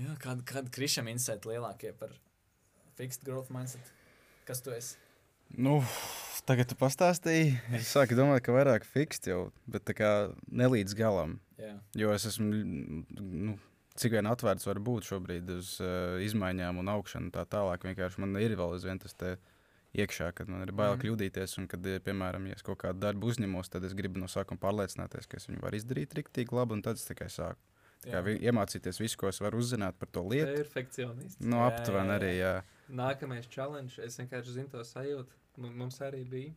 [0.00, 2.12] Jā, kāda kād krišam insight lielākie par
[2.96, 3.90] fixed growth mindset?
[4.48, 4.96] Kas tu esi?
[5.58, 5.80] Nu,
[6.46, 7.56] tagad tu pastāstīji.
[7.76, 10.10] Es sāku domāt, ka vairāk fikst jau, bet tā kā
[10.48, 11.38] ne līdz galam.
[11.60, 12.48] Jā, Jo es esmu,
[13.20, 13.58] nu,
[13.96, 17.82] cik vien atvērts var būt šobrīd uz uh, izmaiņām un augšanu tā tālāk.
[17.88, 19.16] Vienkārši man ir vēl aizvien tas
[19.94, 21.00] iekšā, kad man ir bail mm.
[21.02, 21.56] kļūdīties.
[21.58, 24.60] Un, kad, eh, piemēram, ja es kaut kādu darbu uzņemos, tad es gribu no sākuma
[24.62, 27.58] pārliecināties, ka es viņu varu izdarīt rīktīgi labi, un tad es tikai sāku.
[28.00, 30.54] Tā Kā, vi- iemācīties visu, ko es varu uzzināt par to lietu.
[30.62, 31.40] Perfekcionists.
[31.44, 32.52] Nu, Jā, aptuveni arī, jā.
[32.88, 35.28] Nākamais challenge, es vienkārši zinu to sajūtu.
[35.58, 36.54] M- Mums arī bija.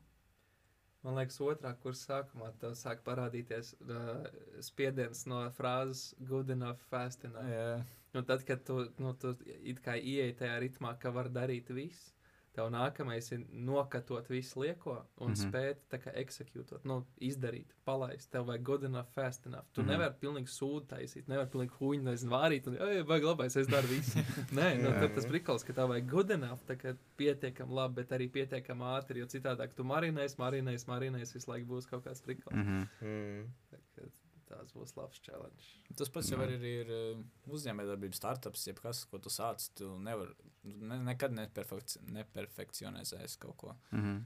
[1.03, 4.23] Man liekas, otrā kursa sākumā tā sāk parādīties uh,
[4.63, 7.49] spiediens no frāzes good enough, fast enough.
[7.51, 7.67] jā.
[8.13, 9.33] Nu, tad, kad tu, nu, tu
[9.65, 12.13] it kā ieej tajā ritmā, ka var darīt visu,
[12.53, 15.33] Tev nākamais ir nokatot visu lieko un mm.
[15.33, 15.41] -hmm.
[15.41, 18.29] spēt tā kā exekūtot, nu, izdarīt, palaist.
[18.31, 19.65] Tev vajag good enough, fast enough.
[19.73, 19.87] Tu mm.
[19.87, 19.91] -hmm.
[19.91, 23.87] nevari pilnīgi sūdu taisīt, nevari pilnīgi huņu, nezinu, vārīt, un, ej, vajag labais, es daru
[23.87, 24.19] visu.
[24.59, 24.99] Nē, nu, Jā.
[24.99, 28.79] tad tas prikals, ka tev vajag good enough, tā kā pietiekam labi, bet arī pietiekam
[28.81, 32.55] ātri, jo citādāk tu marinēs, marinēs, marinēs, visu laiku būs kaut kāds prikals.
[32.55, 32.87] Mm.
[33.01, 33.01] Mhm.
[33.01, 34.22] Mm.
[34.53, 35.69] Tās būs labs challenge.
[35.97, 37.21] Tas pats jau arī ir uh,
[37.55, 39.65] uzņēmējdarbības startups, jebkas, ko tu sāc.
[39.77, 43.75] Tu nevari ne, nekad neperfekci, neperfekcionēsies kaut ko.
[43.95, 44.21] Mhm.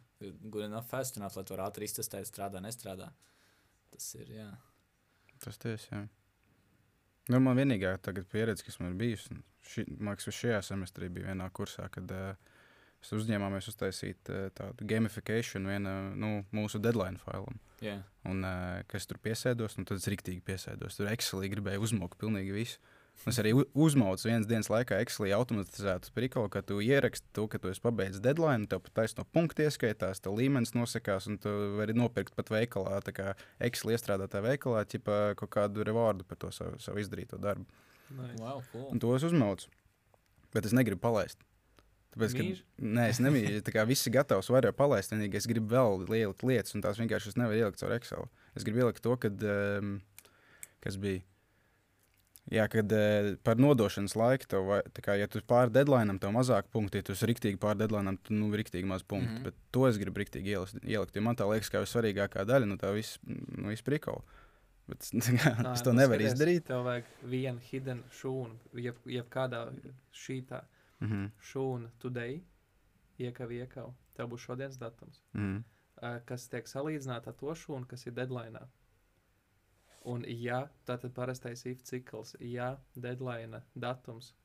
[0.50, 3.12] Good enough, fast enough, lai to var ātri iztestēt, strādā, nestrādā.
[3.94, 4.50] Tas ir, jā.
[5.44, 6.04] Tas tiesa, jā.
[7.28, 9.36] Nu, man vienīgā tagad pieredze, kas man ir bijusi,
[9.68, 12.56] ši, man liekas, šajā semestrī bija vienā kursā, kad uh,
[13.08, 17.60] mēs uzņēmāmies uztaisīt uh, tādu gamification viena, nu, mūsu deadline failam.
[17.84, 18.02] jā.
[18.28, 21.00] Un, uh, kas tur piesēdos, un tad es rīktīgi piesēdos.
[21.00, 22.82] Tur Excelī gribēju uzmokt pilnīgi visu.
[23.26, 27.72] Es arī uzmaucu vienas dienas laikā Excelī automatizētu prikolu, ka tu ieraksti to, ka tu
[27.72, 32.36] esi pabeidzis deadline, tev pat taisno punktu ieskaitās, tev līmenis nosakās, un tu vari nopirkt
[32.38, 37.02] pat veikalā, tā kā Excel iestrādātā veikalā, ķipa kaut kādu rewardu par to savu, savu
[37.02, 37.66] izdarīto darbu.
[38.14, 38.38] Nice.
[38.38, 38.86] Wow, cool.
[38.94, 39.74] Un to es uzmaucu.
[40.54, 41.42] Bet es negribu palaist.
[42.16, 42.60] Tāpēc, ka, Mīļš?
[42.98, 43.62] nē, es nemīlu.
[43.66, 45.12] Tā kā viss ir gatavs, var jau palaist.
[45.14, 48.30] Vienīgi es gribu vēl ielikt lietas, un tās vienkārši es nevaru ielikt caur Excel.
[48.58, 49.98] Es gribu ielikt to, kad, um,
[50.84, 51.22] kas bija.
[52.48, 56.32] Jā, kad uh, par nodošanas laiku, tev, vai- tā kā, ja tu pāri deadline, tev
[56.32, 59.28] mazāk punktu, ja tu esi riktīgi pāri deadline, tad nu, riktīgi maz punktu.
[59.28, 59.38] Mm.
[59.38, 59.44] -hmm.
[59.44, 62.78] Bet to es gribu riktīgi ielikt, ielikt, jo man tā liekas, ka vissvarīgākā daļa no
[62.80, 64.24] tā viss nu, izprikola.
[64.88, 66.64] Bet es, Nā, es to nu, nevaru izdarīt.
[66.72, 69.66] Tev vajag vienu hidden šūnu, jeb, jebkādā
[70.16, 70.64] šītā
[71.00, 71.32] Mm -hmm.
[71.40, 72.42] šūna today,
[73.20, 73.94] iekav, iekav.
[74.14, 75.64] Tev būs šodienas datums, Mm -hmm.
[76.02, 78.60] ā, kas tiek salīdzināta ar to šūnu, kas ir deadline.
[80.06, 84.36] Un, ja tātad parastais if cikls, ja deadline datums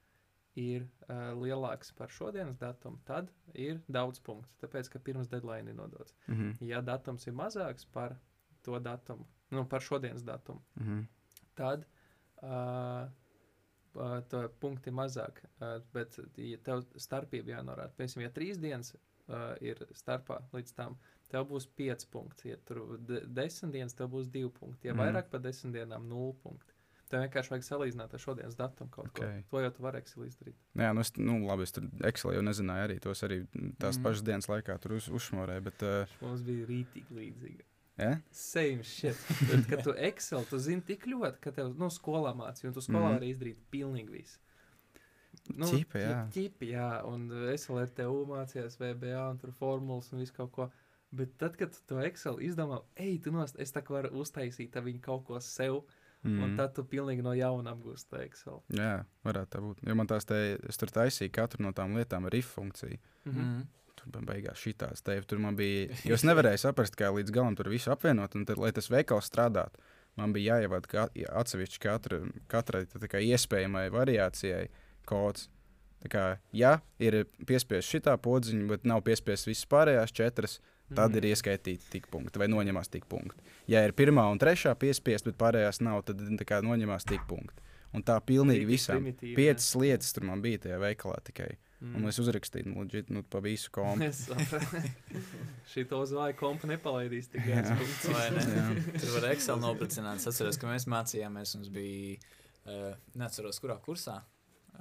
[0.55, 4.53] ir uh, lielāks par šodienas datumu, tad ir daudz punktu.
[4.61, 6.17] Tāpēc, ka pirms deadline ir nodots.
[6.27, 6.57] Mm -hmm.
[6.61, 8.17] Ja datums ir mazāks par
[8.63, 11.07] to datumu, nu, par šodienas datumu, Mm -hmm.
[11.55, 11.87] tad
[12.43, 13.09] uh, uh,
[14.33, 15.43] to punkti mazāk.
[15.93, 20.99] Bet, ja tev starpība jānorāda, piemēram, ja trīs dienas uh, ir starpā līdz tam,
[21.33, 22.53] tev būs pieci punkti.
[22.53, 24.91] Ja tur de desmit dienas, tev būs divi punkti.
[24.91, 25.05] Ja mm.
[25.05, 26.77] vairāk par desmit dienām, nulle punkti.
[27.13, 29.19] Tev vienkārši vajag salīdzināt ar šodienas datumu kaut Ok.
[29.21, 29.27] ko.
[29.51, 30.57] To jau tu vari Excel izdarīt.
[30.81, 34.07] Jā, nu, es, nu labi, es tur Excel jau nezināju arī tos arī tās mm.
[34.07, 37.69] pašas dienas laikā tur uz, uzšmorēju, bet, uh, Mums bija rītīgi līdzīga.
[37.99, 38.21] Ja?
[38.31, 39.17] Same shit.
[39.51, 42.81] Bet, kad tu Excel, tu zini tik ļoti, ka tev, nu, skolā mācīja, un tu
[42.81, 43.19] skolā Mhm.
[43.19, 44.39] vari izdarīt pilnīgi visu.
[45.53, 46.17] Ķipa, jā.
[46.33, 50.53] Ķipi, jā, un es vēl ar tevi mācījos VBA un tur formulas un visu kaut
[50.53, 50.69] ko.
[51.13, 54.73] Bet tad, kad tu to Excel izdomā, ej, tu nost, es tā kā varu uztaisīt
[54.73, 55.83] viņu kaut ko sev,
[56.23, 56.39] mm.
[56.39, 56.57] un Mm.
[56.57, 58.63] tad tu pilnīgi no jauna apgūsti to Excel.
[58.73, 59.83] Jā, varētu tā būt.
[59.89, 62.99] Jo man tās te, es tur taisīju katru no tām lietām ar if funkciju.
[63.27, 63.41] Mhm.
[63.41, 63.67] Mm.
[64.11, 67.71] Tur beigās šitās te, tur man bija, jo es nevarēju saprast, kā līdz galam tur
[67.73, 69.79] visu apvienot, un tad, lai tas veikals strādātu,
[70.19, 71.07] man bija jāievada ka,
[71.43, 74.67] atsevišķi katra, katrai kā iespējamai variācijai
[75.09, 75.49] kods.
[76.03, 80.59] Tā kā, ja ir piespiesta šitā podziņa, bet nav piespiestas visas pārējās četras,
[80.95, 81.19] tad Mhm.
[81.19, 83.39] ir ieskaitīti tik punkti vai noņemās tik punkti.
[83.71, 87.63] Ja ir pirmā un trešā piespiesta, bet pārējās nav, tad kā noņemās tik punkti.
[87.93, 91.57] Un tā pilnīgi primitīvi, Piecas lietas tur man bija tajā veikalā tikai.
[91.83, 91.93] Jā.
[91.99, 94.07] Un es uzrakstīju, nu, legit, nu, pa visu komu.
[94.07, 94.83] Es sapratu.
[95.73, 97.71] Šī to zvaigžņu kompa nepalaidīs tik viens
[98.07, 98.85] Vai ne?
[98.97, 100.23] Tur var Excel noplicināt.
[100.23, 101.57] Es atceros, ka mēs mācījāmies.
[101.59, 102.19] Mums bija,
[102.65, 104.21] uh, neatceros, kurā kursā.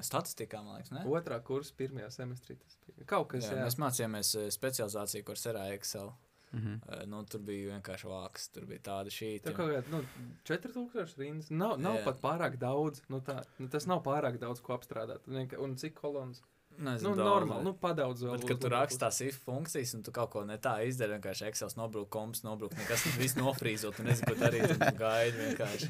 [0.02, 1.04] Statistikā, man liekas, ne?
[1.12, 3.06] Otrā kursa pirmajā semestrī tas bija.
[3.10, 3.66] Kaut kas, jā, jā.
[3.68, 6.14] mēs mācījāmies uh, specializāciju, kur serā Excel.
[6.52, 6.80] Mhm.
[6.86, 8.50] Uh, nu, tur bija vienkārši vāks.
[8.56, 9.34] Tur bija tāda šī.
[9.44, 10.02] Tur kaut kāda nu,
[10.48, 11.52] 4000 rindas.
[11.52, 12.06] Nav, nav Jā.
[12.10, 13.04] pat pārāk daudz.
[13.12, 15.28] Nu, tā, nu, tas nav pārāk daudz ko apstrādāt.
[15.32, 16.44] Un cik kolonas?
[16.82, 18.32] Nezinu, Nu, daudz, normāli, nu, padaudz vēl.
[18.38, 18.74] Bet, kad tu uzlabot.
[18.74, 22.74] rakstās if funkcijas, un tu kaut ko ne tā izdari, vienkārši Excel nobrūk, komps nobrūk,
[22.80, 25.90] nekas viss nofrīzot, un nezinu, ko darīt, un gaidi vienkārši.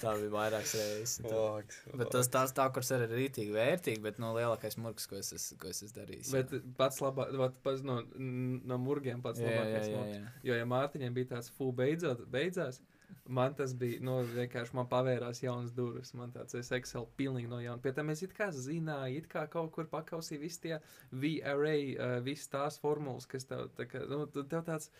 [0.00, 1.18] Tā bija vairākas reizes.
[1.26, 5.16] tā- Vāks, Bet tas tās tā, kuras ir rītīgi vērtīgi, bet no lielākais murgs, ko
[5.16, 6.32] es, ko es esmu darījis.
[6.32, 6.42] jā.
[6.48, 9.88] Bet pats labākais, pats no, no murgiem pats jā, jā, labākais.
[9.90, 10.16] jā, moks.
[10.16, 10.32] jā.
[10.48, 12.80] Jo, ja Mārtiņam bija tāds fū beidzot, beidzās,
[13.28, 16.14] man tas bija, nu, vienkārši man pavērās jaunas durvis.
[16.14, 17.80] Man tāds es Excel pilnīgi no jauna.
[17.82, 20.78] Pie tam es it kā zināju, it kā kaut kur pakausīju visi tie
[21.12, 24.90] V-array, uh, visas tās formulas, kas tev, tā kā, nu, tev tāds,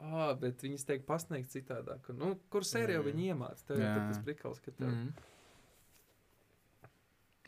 [0.00, 2.08] ah, bet viņas tiek pasniegts citādāk.
[2.18, 3.10] Nu, kur sērijā Mhm.
[3.10, 3.66] viņi iemāca?
[3.66, 4.88] Tev ir tas prikals, ka tev.
[4.88, 5.12] Mm.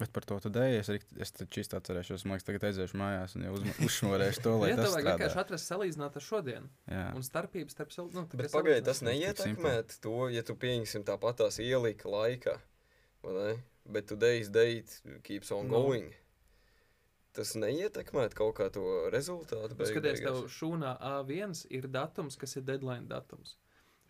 [0.01, 3.37] Bet par to tad es, rikt- es taču īsti atcerēšos, man liekas, tagad aiziešu mājās
[3.39, 5.13] un jau uzma- uzšmorēšu to, lai Jā, tas tev vajag strādā.
[5.21, 6.71] vienkārši atrast salīdzināt ar šodienu.
[6.91, 7.05] Jā.
[7.15, 8.09] Un starpības starp sev.
[8.17, 8.89] Nu, Bet kā pagaidi, salīdzināt.
[8.91, 12.11] tas Tik neietekmē to, ja tu pieņemsim tāpat tās ielika
[13.39, 13.55] ne?
[13.87, 15.79] Bet today's date keeps on No.
[15.85, 16.11] going.
[17.35, 18.83] tas neietekmētu kaut kā to
[19.15, 19.69] rezultātu.
[19.73, 23.57] Tu beig skaties, tev šūnā A1 ir datums, kas ir deadline datums.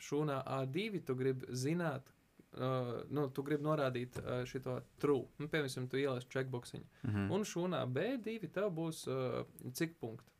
[0.00, 2.10] Šūnā A2 tu gribi zināt,
[2.56, 5.26] uh, nu, tu gribi norādīt uh, šo true.
[5.38, 6.86] Nu, piemēram, tu ieliec checkboxiņu.
[7.08, 7.26] Mhm.
[7.34, 10.30] Un šūnā B2 tev būs uh, cik punkti.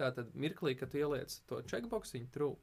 [0.00, 2.56] Tātad mirklī, kad tu ieliec to checkboxiņu true,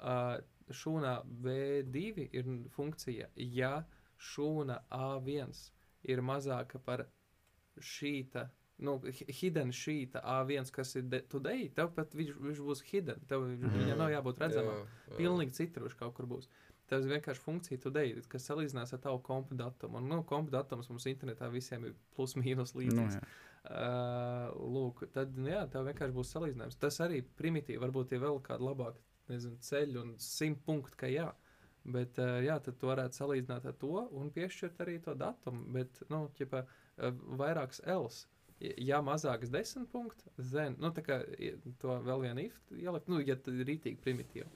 [0.00, 0.38] uh,
[0.70, 3.82] šūnā B2 ir funkcija, ja
[4.20, 5.52] šūna A1
[6.08, 7.06] ir mazāka par
[7.80, 8.48] šīta.
[8.80, 13.20] Nu, hi- hidden šīta A1, kas ir today, tev pat viņš, viņš būs hidden.
[13.28, 13.74] Tev mm.
[13.76, 14.78] Viņam nav jābūt redzamam.
[14.78, 15.16] Jā, jā.
[15.18, 16.48] Pilnīgi citur viņš kaut kur būs.
[16.90, 20.00] Tas ir vienkārši funkcija today, kas salīdzinās ar tavu kompu datumu.
[20.00, 23.20] Un, nu, kompu datums mums internetā visiem ir plus mīnus Nu, līdzīgs.
[23.20, 23.28] jā.
[23.70, 26.78] Uh, lūk, tad, nu, jā, tev vienkārši būs salīdzinājums.
[26.80, 28.98] Tas arī primitīvi, varbūt ir vēl kāda labāka,
[29.30, 31.28] nezinu, ceļa un simt punktu, ka jā.
[31.84, 35.62] Bet, uh, jā, tad tu varētu salīdzināt ar to un piešķirt arī to datumu.
[35.76, 38.24] Bet, nu, ķipa, uh, vairāks Ls.
[38.60, 41.22] Ja- mazāks desmit punkti, then, nu, tā kā
[41.80, 44.50] to vēl vienu if ielikt, nu, ja tad ir rītīgi primitīvi.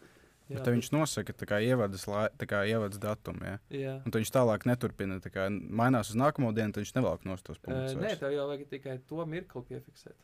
[0.48, 3.40] Bet tad viņš nosaka, tā kā ievadas, lai- tā kā ievadas datumu.
[3.44, 3.58] Ja?
[3.70, 3.94] Jā.
[4.04, 5.16] Un tad viņš tālāk neturpina.
[5.20, 7.94] tā Kā, mainās uz nākamo dienu, tad viņš nevelk no tos Uh, punktus.
[7.96, 8.18] nē, vairs.
[8.20, 10.14] tev jau vajag tikai to mirkli piefiksēt.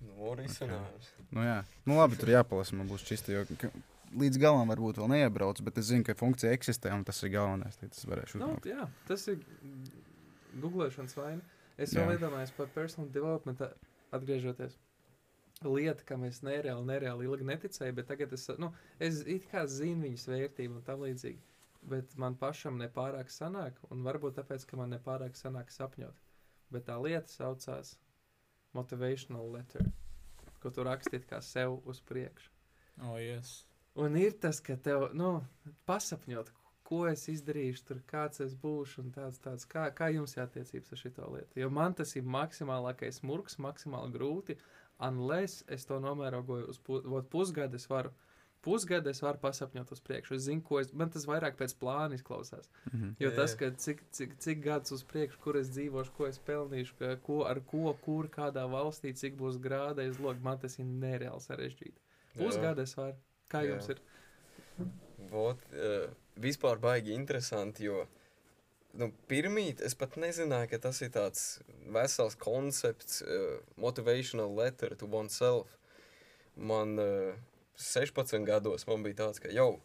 [0.00, 1.10] Nu, risinājums.
[1.30, 2.72] Nu, jā, nu, labi, tur jāpalasa.
[2.72, 3.68] Man būs čisti, jo ka
[4.16, 7.76] līdz galam varbūt vēl neiebrauc, bet es zinu, ka funkcija eksistē un tas ir galvenais.
[7.82, 8.64] varēšu Nu, uzmanīt.
[8.64, 9.38] jā, tas ir
[10.60, 11.42] googlēšanas vaina.
[11.76, 12.18] Es vēl Jā.
[12.18, 13.60] iedomājos par personal development,
[14.12, 14.72] atgriežoties.
[15.66, 18.68] Lieta, kam es nereāli, nereāli ilgi neticēju, bet tagad es, nu,
[19.02, 21.40] es it kā zinu viņas vērtību un tam līdzīgi.
[21.90, 26.20] Bet man pašam nepārāk sanāk, un varbūt tāpēc, ka man nepārāk sanāk sapņot.
[26.70, 27.96] Bet tā lieta saucās
[28.76, 29.90] Motivational Letter,
[30.62, 32.54] ko tu rakstīt kā sev uz priekšu.
[33.02, 33.64] Oh, yes.
[33.98, 35.40] Un ir tas, ka tev, nu,
[35.90, 36.52] pasapņot,
[36.86, 41.02] ko es izdarīšu, tur kāds es būšu un tāds, tāds kā, kā jums jātiecības ar
[41.02, 41.58] šito lietu.
[41.64, 44.58] Jo man tas ir maksimālākais murgs, maksimāli grūti,
[44.98, 48.12] unless es to novērogoju uz pu, vot pusgadu, es varu.
[48.64, 50.34] Pusgadu es varu pasapņot uz priekšu.
[50.34, 50.90] Es zinu, ko es.
[50.92, 52.66] Man tas vairāk pēc plāna izklausās.
[52.90, 53.14] Mhm.
[53.22, 56.42] Jo Jā, tas, ka cik, cik, cik gadus uz priekšu, kur es dzīvošu, ko es
[56.42, 60.90] pelnīšu, ka, ko, ar ko, kur, kādā valstī, cik būs grādais logs, man tas ir
[60.90, 61.98] nereāli sarežģīti.
[62.38, 63.16] Pusgadu es varu.
[63.48, 63.76] Kā Jā.
[63.76, 64.02] jums ir?
[65.30, 68.04] Vot, uh, vispār baigi interesanti, jo
[68.96, 71.44] nu, pirmīt es pat nezināju, ka tas ir tāds
[71.92, 75.76] vesels koncepts, uh, motivational letter to oneself.
[76.56, 77.36] Man uh,
[77.78, 79.78] 16 gados man bija tāds, ka jau,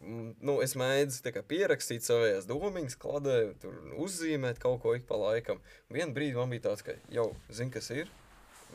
[0.00, 5.62] nu, es kā pierakstīt savējās domiņas, kladē, tur uzzīmēt kaut ko ik pa laikam.
[5.90, 8.10] Vienu brīdi man bija tāds, ka jau, zin, kas ir?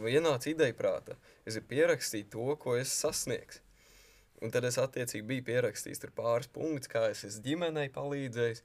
[0.02, 1.16] Ienāca ideja prātā.
[1.46, 3.62] Es ir pierakstīt to, ko es sasniegšu.
[4.44, 8.60] Un tad es attiecīgi biju pierakstījis pāris punktus, kā es esmu ģimenei palīdzējis,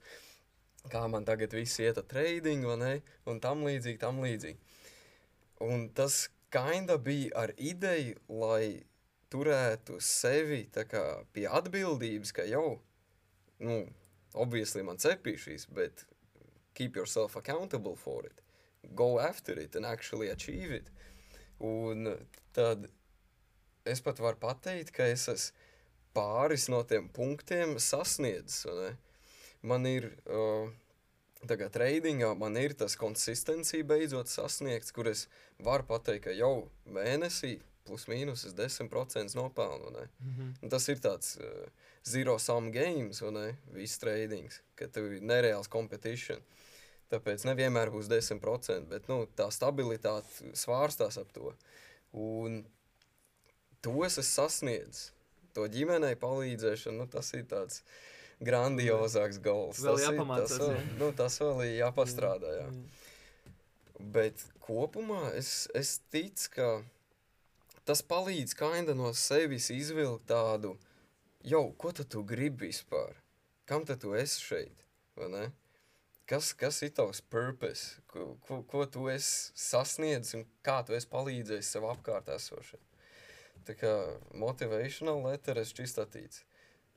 [0.91, 2.91] kā man tagad viss iet ar trading, vai ne?
[3.31, 4.59] Un tam līdzīgi, tam līdzīgi.
[5.63, 8.83] Un tas kinda bija ar ideju, lai
[9.31, 12.81] turētu sevi kā pie atbildības, ka jau,
[13.63, 13.79] nu,
[14.33, 16.03] obviously man cepīja šīs, bet
[16.75, 18.43] keep yourself accountable for it.
[18.95, 20.91] Go after it and actually achieve it.
[21.59, 22.15] Un
[22.51, 22.89] tad
[23.85, 25.58] es pat varu pateikt, ka es esmu
[26.19, 28.67] pāris no tiem punktiem sasniedzis.
[29.63, 30.67] Man ir, uh,
[31.47, 35.27] tagad tradingā, man ir tas konsistencija beidzot sasniegts, kur es
[35.63, 37.57] varu pateikt, ka jau mēnesī
[37.89, 39.91] plus mīnus es 10% nopelnu.
[40.19, 40.49] Mhm.
[40.61, 41.67] Un tas ir tāds uh,
[42.05, 43.55] zero sum games, ne?
[43.73, 46.41] Viss tradings, ka tev ir nereāls competition.
[47.09, 51.55] Tāpēc nevienmēr būs 10%, bet nu, tā stabilitāte svārstās ap to.
[52.13, 52.61] Un
[53.81, 55.07] to es esmu sasniedzis.
[55.57, 57.81] To ģimenei palīdzēšanu, nu, tas ir tāds
[58.43, 59.81] grandiozāks goals.
[59.83, 60.83] Vēl tas ir- jāpamācās, tas vēl, jā.
[61.01, 62.53] nu, tas vēl ir jāpastrādā.
[62.59, 62.67] Jā.
[63.99, 66.69] Bet kopumā es, es ticu, ka
[67.89, 70.77] tas palīdz kainda no sevis izvilkt tādu,
[71.43, 73.17] jau, ko tu gribi vispār?
[73.65, 74.85] Kam tu esi šeit?
[75.19, 75.51] vai ne?
[76.29, 77.97] Kas, kas ir tavs purpose?
[78.07, 82.81] Ko, ko, ko tu esi sasniedzis un kā tu esi palīdzējis sev apkārt esošiem?
[83.69, 83.89] Tā kā
[84.33, 86.41] motivational letter es čistā ticu.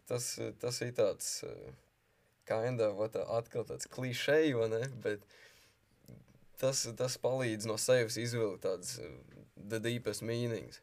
[0.08, 0.24] Tas,
[0.60, 1.74] tas ir tāds, eh,
[2.48, 4.80] kinda, va tā atkal tāds klišeji, vai ne?
[5.04, 5.26] Bet
[6.62, 9.12] tas, tas palīdz no sevis izvilkt tādas eh,
[9.60, 10.80] the deepest meanings,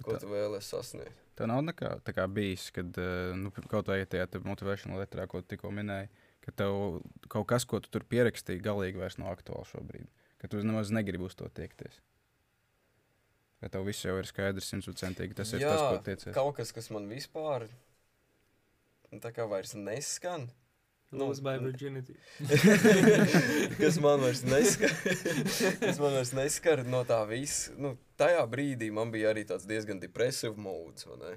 [0.00, 1.22] ko Tā- tu vēlēsi sasniegt.
[1.36, 5.44] Tā nav nekā, tā kā bijis, kad eh, nu, kaut vai tajā motivational letrā, ko
[5.44, 6.08] tu tikko minēji,
[6.40, 10.08] ka tev kaut kas, ko tu tur pierakstīji, galīgi vairs nav aktuāls šobrīd.
[10.40, 12.00] Ka tu nemaz negribi uz to tiekties.
[13.60, 15.36] Ka tev viss jau ir skaidrs, simtprocentīgi.
[15.38, 16.34] Tas ir Jā, tas, ko tiecies.
[16.36, 17.68] Kaut kas, kas man vispār
[19.22, 20.50] tā kā vairs neskan,
[21.10, 22.16] Nu, Lose my virginity.
[23.80, 24.90] kas man vairs neskar,
[25.84, 27.74] kas man vairs neskar no tā visa.
[27.78, 31.36] Nu, tajā brīdī man bija arī tāds diezgan depresīvs ne?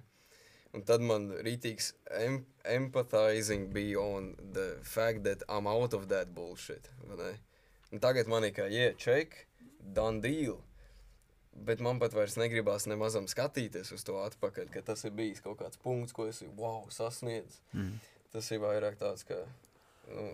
[0.73, 6.33] Un tad man rītīgs em empathizing bija on the fact that I'm out of that
[6.33, 6.89] bullshit.
[7.05, 7.31] vai ne?
[7.93, 9.47] Un tagad man ir kā, yeah, check,
[9.81, 10.63] done deal.
[11.65, 15.59] Bet man pat vairs negribās nemazam skatīties uz to atpakaļ, ka tas ir bijis kaut
[15.61, 17.59] kāds punkts, ko es wow, sasniedzu.
[17.75, 17.97] Mm.
[18.33, 19.41] Tas ir vairāk tāds, ka
[20.07, 20.29] nu,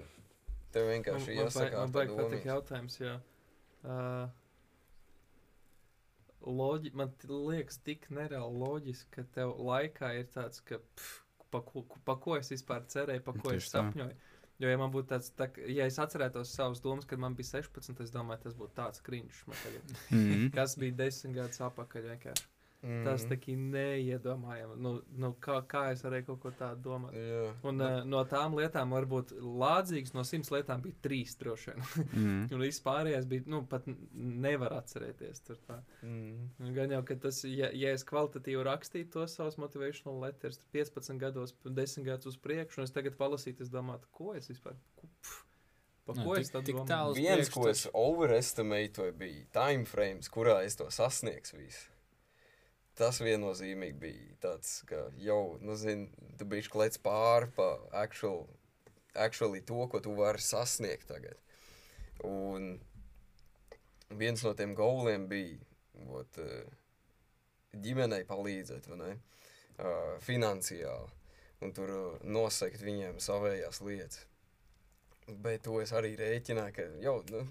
[0.76, 3.13] tev vienkārši Man- jāsaka, Man baigi patīk jautājums, jo
[3.88, 4.26] uh,
[6.45, 11.21] loģi, man liekas tik nereāli loģiski, ka tev laikā ir tāds, ka pff,
[11.51, 14.09] pa, ko, pa ko es vispār cerēju, pa ko es Tieši tā.
[14.64, 17.99] Jo, ja man būtu tāds, tā, ja es atcerētos savas domas, kad man bija 16,
[18.06, 19.41] es domāju, tas būtu tāds krīņš.
[20.16, 20.45] Mm.
[20.56, 22.47] Kas bija desmit gadus atpakaļ vienkārši.
[22.86, 23.02] Mm.
[23.08, 24.76] Tas tā kā neiedomājami.
[24.86, 27.16] Nu, nu, kā, kā es varēju kaut ko tādu domāt?
[27.18, 27.48] Jā.
[27.66, 31.88] Un uh, no tām lietām, varbūt lādzīgas, no simts lietām bija trīs droši vien.
[32.06, 32.44] Mm.
[32.54, 35.42] Un viss pārējais bija, nu, pat nevar atcerēties.
[35.48, 35.80] tur tā.
[36.06, 36.52] Mm.
[36.62, 40.78] Un Gan jau, ka tas, ja, ja es kvalitatīvi rakstītu tos savus motivational letters, tad
[40.78, 44.78] 15 gados, 10 gadus uz priekšu, un es tagad palasītu, es domātu, ko es vispār,
[45.00, 45.42] ku, pf,
[46.06, 47.18] pa Nu, ko es tad tik domāju?
[47.18, 51.64] Viens, ko es overestimēju, bija time frames, kurā es to sasniegšu.
[51.64, 51.95] Visu.
[52.96, 56.08] Tas viennozīmīgi bija tāds, ka jau, nu, zini,
[56.39, 58.46] tu biji klēts pāri pa actual,
[59.20, 61.36] actually to, ko tu vari sasniegt tagad.
[62.24, 62.78] Un
[64.16, 65.60] viens no tiem goaliem bija
[66.16, 66.64] ot, eh,
[67.84, 69.12] ģimenei palīdzēt, vai ne?
[69.76, 71.12] Uh, finansiāli.
[71.66, 74.22] Un tur uh, nosakt viņiem savējās lietas.
[75.28, 77.41] Bet to es arī rēķināju, ka jau nu,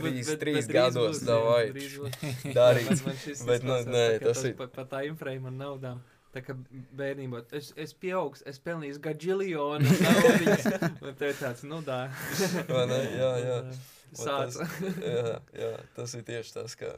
[0.00, 2.22] trīs- trīs drīz gados būs, jā, davai drīz būs.
[2.60, 3.04] darīt.
[3.06, 6.02] Man šis Bet, nu, nē, tā kā tas ir- Pa, pa time frame un naudām.
[6.30, 6.54] Tā kā
[6.94, 10.66] bērnībā es, es pieaugs, es pelnīju naudas.
[11.02, 12.04] Un tev tāds, nu tā.
[12.70, 13.00] Vai ne?
[13.18, 13.56] Jā, jā.
[14.14, 14.54] Sāc.
[15.14, 16.92] jā, jā, tas ir tieši tas, ka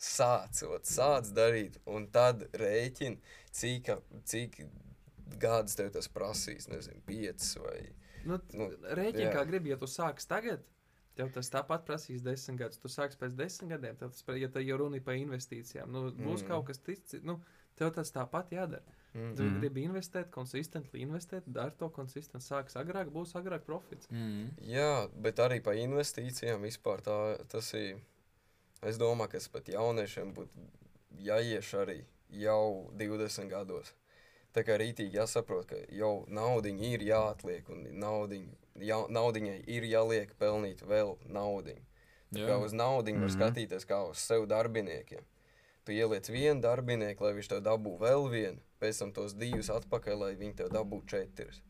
[0.00, 3.16] sāc, ot, sāc darīt, un tad rēķini,
[3.56, 3.90] cik,
[4.28, 4.60] cik
[5.40, 7.78] gadus tev tas prasīs, nezinu, piecas vai.
[8.26, 9.32] Nu, Nu, Rēķini, jā.
[9.36, 10.64] kā gribi, ja tu sāksi tagad,
[11.16, 12.80] tev tas tāpat prasīs desmit gadus.
[12.82, 16.44] Tu sāksi pēc desmit gadiem, tas, ja tā jau runa ir par investīcijām, nu, būs
[16.44, 16.48] Mm.
[16.48, 17.40] kaut kas cits, nu,
[17.76, 18.84] tev tas tāpat jādara.
[19.14, 19.34] Mm.
[19.36, 24.08] Tu gribi investēt, konsistentli investēt, dari to konsistenti, sāks agrāk, būs agrāk profits.
[24.10, 24.50] Mm.
[24.60, 27.96] Jā, bet arī par investīcijām vispār tā, tas ir.
[28.82, 30.66] Es domāju, ka tas pat jauniešiem būtu
[31.24, 33.94] jāieš arī jau 20 gados.
[34.52, 38.46] Tā kā rītīgi jāsaprot, ka jau naudiņa ir jāatliek, un naudiņ,
[38.80, 41.82] ja, naudiņai ir jāliek pelnīt vēl naudiņu.
[42.34, 43.36] Tā kā uz naudu var Mhm.
[43.36, 45.22] skatīties kā uz sev darbiniekiem.
[45.84, 50.18] Tu ieliec vienu darbinieku, lai viņš tev dabū vēl vienu, pēc tam tos divus atpakaļ,
[50.18, 51.62] lai viņi tev dabū četrus.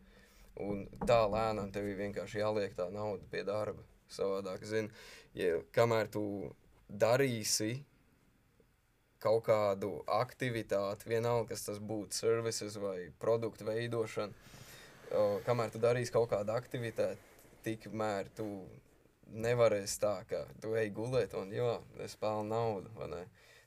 [0.56, 3.82] Un tā lēnām tev ir vienkārši jāliek tā nauda pie darba.
[4.08, 4.90] Savādāk, zini,
[5.34, 6.54] ja kamēr tu
[6.90, 7.84] darīsi
[9.20, 14.32] kaut kādu aktivitāti, vienalga, kas tas būtu, services vai produktu veidošana,
[15.14, 17.18] o, kamēr tu darīsi kaut kādu aktivitāti,
[17.66, 18.46] tikmēr tu
[19.34, 22.90] nevarēsi tā, ka tu ej gulēt un jā, es pelnu naudu.
[22.98, 23.22] vai ne?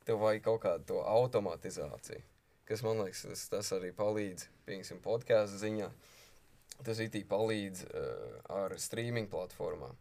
[0.08, 2.22] Tev vajag kaut kādu to automatizāciju,
[2.66, 5.90] kas man liekas, tas, tas arī palīdz, piemēram, podkāstu ziņā.
[6.80, 9.98] Tas it īpaši palīdz uh, ar streaming platformām.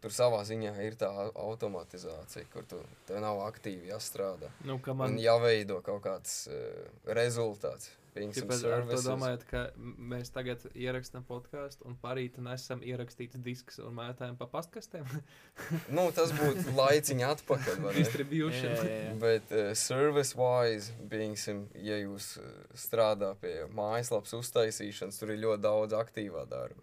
[0.00, 2.78] Tur savā ziņā ir tā au- automatizācija, kur tu
[3.08, 4.48] tev nav aktīvi jāstrādā.
[4.64, 7.90] Nu, Man man jāveido kaut kāds uh, rezultāts.
[8.10, 13.94] Tāpēc ar to domājat, ka mēs tagad ierakstām podkāstu un parīt nesam ierakstīts disks un
[14.00, 15.06] mētājam pa pastkastēm.
[15.94, 17.84] Nu, tas būtu laiciņā atpakaļ.
[17.94, 18.72] Distribution.
[18.74, 19.14] Jā, jā, jā.
[19.22, 25.96] Bet uh, service-wise, piemēram, ja jūs uh, strādājat pie mājaslapas uztaisīšanas, tur ir ļoti daudz
[25.98, 26.82] aktīvā darba.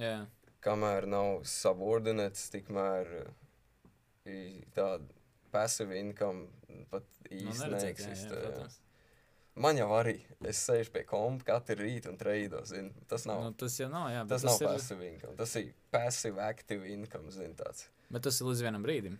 [0.00, 0.16] Jā.
[0.64, 3.32] Kamēr nav subordināts, tikmēr uh,
[4.26, 5.06] i tāda
[5.54, 6.48] passive income
[6.90, 8.34] pat Nu, īsti neredzīgs, jā, jā, neeksistē.
[8.34, 8.48] jā.
[8.48, 8.80] protams.
[9.56, 10.16] Man jau arī,
[10.50, 13.42] es sēžu pie kompa katru rītu un treido, zinu, tas nav.
[13.44, 14.24] Nu, tas jau nav, jā.
[14.26, 17.84] bet Tas nav ir, passive income, tas ir passive active income, zinu, tāds.
[18.10, 19.14] Bet tas ir līdz vienam brīdim.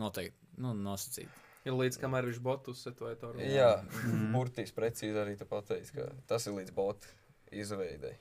[0.00, 1.28] Noteikti, nu, nosacīt.
[1.68, 3.44] Ir līdz kamēr viņš botu uzsetoja to runu.
[3.44, 4.32] Jā, Mhm.
[4.32, 7.06] burtiski precīzi arī tu pateici, ka tas ir līdz botu
[7.52, 8.14] izveidei.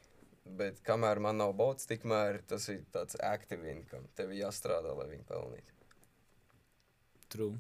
[0.46, 4.04] Bet kamēr man nav bots, tikmēr tas ir tāds active income.
[4.16, 5.72] Tev jāstrādā, lai viņi pelnītu.
[7.30, 7.56] True.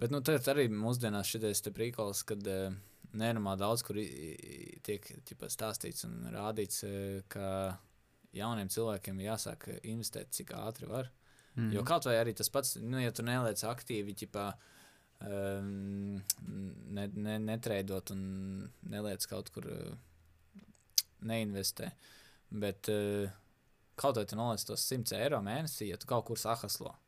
[0.00, 2.74] Bet nu, tad arī mūsdienās šis prīkols, kad uh,
[3.12, 3.98] nenormāli daudz kur
[4.86, 7.76] tiek ķipa, stāstīts un rādīts, uh, ka
[8.32, 11.10] jauniem cilvēkiem jāsāk investēt cik ātri var.
[11.54, 11.66] Mm.
[11.66, 11.72] Mhm.
[11.76, 14.46] Jo kaut vai arī tas pats, nu, ja tu neliec aktīvi, ķipā,
[15.28, 16.16] um,
[16.96, 18.24] ne, ne, netreidot un
[18.88, 19.92] neliec kaut kur uh,
[21.28, 21.92] neinvestē.
[22.62, 23.28] Bet uh,
[24.00, 27.01] kaut vai tu noliec tos 100 eiro mēnesī, ja tu kaut kur sahaslo eh,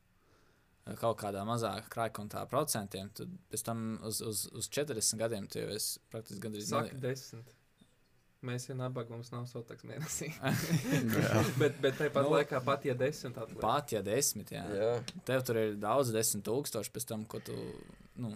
[1.01, 5.69] kaut kādā mazākā krājkontā procentiem, tad pēc tam uz, uz, uz 40 gadiem tu jau
[5.73, 6.69] esi praktiski gandrīz
[7.01, 7.53] desmit.
[8.45, 10.27] Mēs jau nabaga mums nav sotaks mēnesī.
[11.61, 13.57] Bet, bet tāpat Nu, no, laikā pat ja desmit atliek.
[13.63, 14.61] Pat ja desmit, jā.
[14.69, 14.91] Jā,
[15.25, 17.55] Tev tur ir daudz, desmit tūkstoši pēc tam, ko tu,
[18.21, 18.35] nu,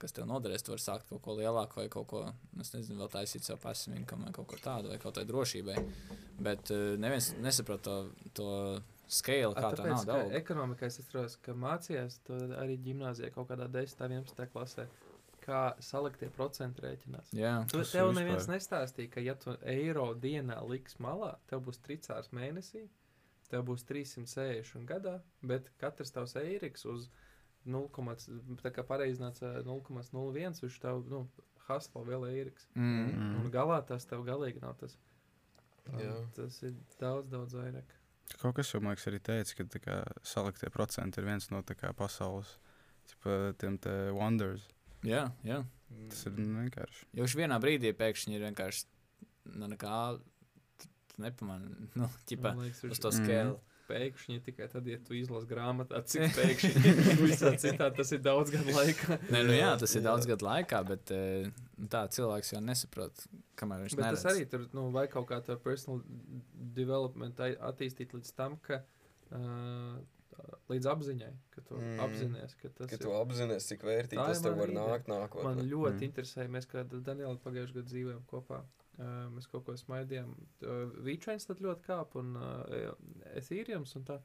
[0.00, 0.64] kas tev noderēs.
[0.64, 2.22] Tu vari sākt kaut ko lielāku vai kaut ko,
[2.54, 5.76] nu, es nezinu, vēl taisīt sev pasīvīnkam vai kaut ko tādu, vai kaut kādai drošībai.
[6.40, 7.98] Bet uh, neviens nesaprot to,
[8.38, 8.48] to
[9.10, 10.34] scale, A, kā tā nav daudz.
[10.38, 14.86] ekonomikā es atceros, ka mācījās to arī gimnājā kaut kādā 10, 11 klasē,
[15.44, 17.32] kā saliktie procenti rēķinās.
[17.34, 18.54] Jā, Tu, Tas tev neviens vispār.
[18.56, 22.86] nestāstīja, ka, ja tu eiro dienā liks malā, tev būs tricārs mēnesī,
[23.50, 27.08] tev būs 360 gadā, bet katrs tavs eiriks uz
[27.66, 27.88] 0,
[28.62, 31.24] tā kā pareiznāca 0,01, viņš tev, nu,
[31.66, 32.68] haslo vēl eiriks.
[32.74, 33.40] mm.
[33.42, 34.96] Un galā tas tev galīgi nav tas.
[35.98, 36.14] Jā.
[36.36, 37.96] Tas ir daudz, daudz vairāk.
[38.38, 41.62] Kaut kas jau, man liekas, arī teica, ka tā kā, saliktie procenti ir viens no
[41.66, 42.54] tā kā, pasaules
[43.10, 44.62] ķipa, tiem te wonders.
[45.02, 45.64] jā, jā.
[46.08, 47.06] Tas ir vienkārši.
[47.18, 48.84] Jo viņš vienā brīdī pēkšņi ir vienkārši,
[49.58, 49.66] nu,
[51.18, 53.24] nepamani, nu, ķipa, liekas, uz to Mhm.
[53.24, 53.58] scale.
[53.90, 58.72] Pēkšņi tikai tad, ja tu izlasi grāmatā, cik pēkšņi visā citā tas ir daudz gadu
[58.76, 59.18] laikā.
[59.34, 60.06] Nē, nu jā, tas ir Jā.
[60.10, 63.26] daudz gadu laikā, bet eh, nu tā cilvēks jau nesaprot,
[63.60, 64.22] kamēr viņš Bet neredz.
[64.24, 66.00] tas arī tur, nu, vai kaut kā tā personal
[66.80, 68.80] development attīstīt līdz tam, ka
[69.34, 69.98] uh,
[70.70, 71.98] līdz apziņai, ka tu Mm.
[72.06, 73.02] apzinājies, ka tas Ka ir.
[73.02, 74.86] tu apzinājies, cik vērtīgi tas tev var ideja.
[74.88, 75.44] nākt nākotnē.
[75.44, 76.06] Man ļoti Mm.
[76.08, 78.62] interesē, mēs kā Daniela pagājušajā gadā dzīvojam kopā.
[79.34, 80.32] Mēs kaut ko smaidījām.
[81.06, 82.34] Vīčains tad ļoti kāp un
[83.36, 84.18] Ethereums un tā.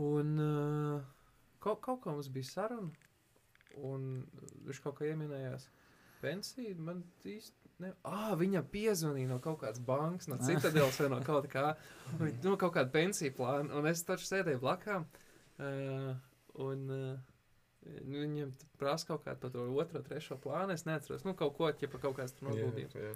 [0.00, 0.30] Un
[1.62, 2.90] kaut, kaut kā mums bija saruna,
[3.84, 4.06] un
[4.66, 5.68] viņš kaut kā ieminējās
[6.22, 6.78] pensiju.
[6.86, 7.60] Man īsti.
[7.82, 11.72] Ne, ah, viņam piezvanīja no kaut kādas bankas, no citadeles vai no kaut kā.
[12.14, 13.74] un viņ- Nu, kaut kāda pensiju plāna.
[13.74, 15.06] Un es taču sēdēju blakām.
[15.58, 16.14] Uh,
[16.62, 17.18] un uh,
[18.06, 20.72] viņam prasa kaut kādu to otro, trešo plānu.
[20.78, 21.26] Es neatceros.
[21.26, 22.94] Nu, kaut ko ķepa kaut kāds tur noguldījums.
[22.94, 23.14] jā.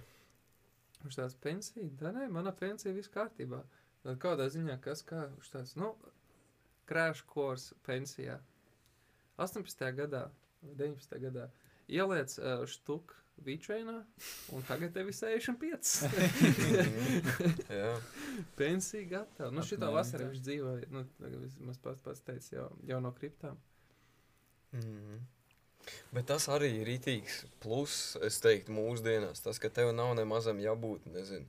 [1.02, 3.62] Viņš tāds pensija, tā nē, mana pensija viss kārtībā.
[4.02, 5.92] Tad kādā ziņā, kas kā, viņš tāds, nu,
[6.88, 8.38] crash course pensijā.
[9.38, 9.86] 18.
[9.94, 10.24] gadā,
[10.64, 11.18] vai 19.
[11.22, 11.46] gadā,
[11.86, 13.14] ieliec uh, štuk
[13.46, 14.00] Vīčainā,
[14.56, 16.08] un tagad tev ir 65.
[17.78, 17.92] jā.
[18.58, 19.52] Pensija gatava.
[19.54, 21.04] Nu, šitā vasarā viņš dzīvoja, nu,
[21.44, 23.60] vismaz pats, pats teica, jau, jau no kriptām.
[24.74, 25.20] Mhm.
[26.12, 29.42] Bet tas arī ir rītīgs pluss, es teiktu, mūsdienās.
[29.44, 31.46] Tas, ka tev nav nemazam jābūt, nezinu,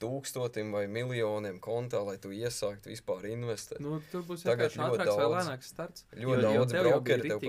[0.00, 3.80] tūkstotim vai miljoniem kontā, lai tu iesāktu vispār investēt.
[3.80, 6.04] Nu, tur būs Tagad ļoti ātrāks vai daudz- lēnāks starts.
[6.14, 7.40] ļoti daudz tev jau bija brokeri tev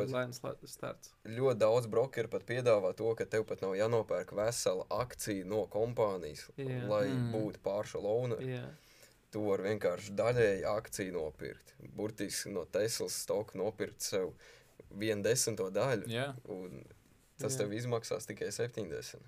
[0.41, 1.09] pat- starts.
[1.25, 6.47] Ļoti daudz brokeru pat piedāvā to, ka tev pat nav jānopērk vesela akcija no kompānijas,
[6.57, 6.87] Jā.
[6.87, 7.31] lai Mm.
[7.33, 8.35] būtu pārša launa.
[8.39, 8.65] Jā.
[9.31, 11.73] Tu vari vienkārši daļēji akciju nopirkt.
[11.95, 14.33] Burtiski no Teslas stoka nopirkt sev
[14.91, 16.07] vienu desmito daļu.
[16.11, 16.83] Jā, Un
[17.39, 17.61] tas Jā.
[17.63, 19.21] tev izmaksās tikai 70.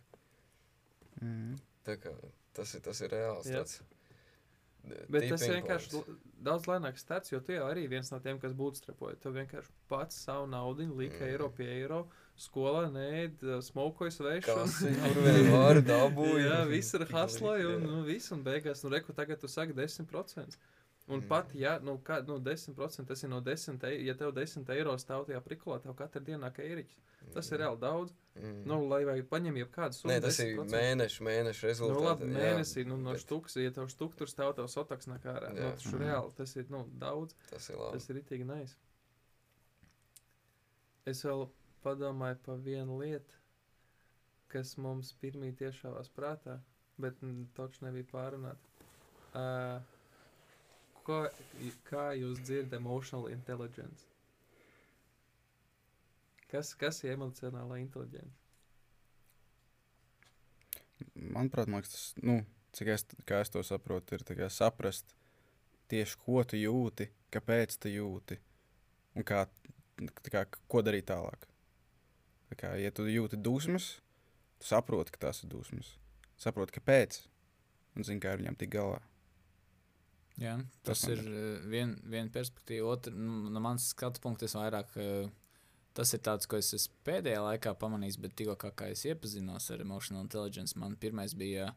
[1.22, 1.56] Mm.
[1.86, 2.12] Tā kā
[2.54, 3.48] tas ir, tas ir reāls.
[3.50, 3.62] Jā.
[3.64, 3.82] Tāds,
[5.14, 6.00] Bet tas ir vienkārši
[6.42, 9.14] daudz lēnāks starts, jo tu jau arī viens no tiem, kas būtu strepoja.
[9.22, 11.28] Tu vienkārši pats savu naudu lika Mm.
[11.30, 12.08] eiro pie eiro.
[12.36, 14.32] Skolā nē, smokojas ir
[15.14, 16.42] tur vien var dabūju?
[16.48, 20.58] Jā, viss ir hasloja un nu, viss, un beigās, nu, reku, tagad tu saki 10%.
[21.12, 21.24] Un Mm.
[21.26, 21.28] mm.
[21.28, 24.94] pat, ja, nu, kā, nu, 10%, tas ir no 10 eiro, ja tev 10 eiro
[25.02, 27.02] stāv tajā prikulā, tev katru dienu nāk eiriķis.
[27.36, 28.14] Tas ir reāli daudz.
[28.40, 28.62] Mm.
[28.66, 30.14] Nu, lai vai paņem jau kādu summu.
[30.14, 30.72] Nē, tas ir 10%.
[30.72, 32.06] mēneša, mēneša Nu, rezultāts.
[32.08, 35.52] labi, mēnesī, nu, no bet štukas, ja tev štuk tur stāv, tev sotaks nāk ārā.
[35.54, 35.74] Nu, Jā.
[35.76, 36.02] tas ir Mhm.
[36.06, 37.36] reāli, tas ir, nu, daudz.
[37.50, 37.92] Tas ir labi.
[38.00, 38.78] Tas ir itīgi nais.
[41.06, 41.48] Es vēl
[41.84, 43.36] padomāju par vienu lietu,
[44.48, 46.60] kas mums pirmī tiešāvās prātā,
[47.02, 48.58] bet mm, toč nebija pārunāt.
[49.34, 49.80] Uh,
[51.06, 51.24] ko,
[51.88, 54.08] kā jūs dzirdat emotional intelligence?
[56.52, 58.36] Kas, kas ir emocionālā inteligence?
[61.16, 62.42] Manuprāt, man liekas, tas, nu,
[62.76, 63.06] cik es,
[63.38, 65.16] es to saprotu, ir saprast
[65.92, 68.38] tieši, ko tu jūti, kāpēc tu jūti
[69.16, 69.46] un kā,
[70.28, 71.48] kā, ko darīt tālāk.
[72.52, 73.94] Tā kā, ja tu jūti dusmas,
[74.60, 75.96] tu saproti, ka tās ir dusmas.
[76.40, 77.22] Saproti, kāpēc,
[77.96, 79.00] un zini, kā ar viņiem tikt galā.
[80.42, 82.96] Jā tas, Tas ir eh, viena vien perspektīva.
[82.96, 84.98] Otra, nu, no manas skatu punkta, es vairāk.
[84.98, 85.30] eh,
[85.92, 89.68] Tas ir tāds, ko es esmu pēdējā laikā pamanījis, bet tikko kā, kā es iepazinos
[89.74, 91.74] ar emotional intelligence, man pirmais bija,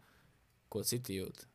[0.70, 1.48] ko citi jūt.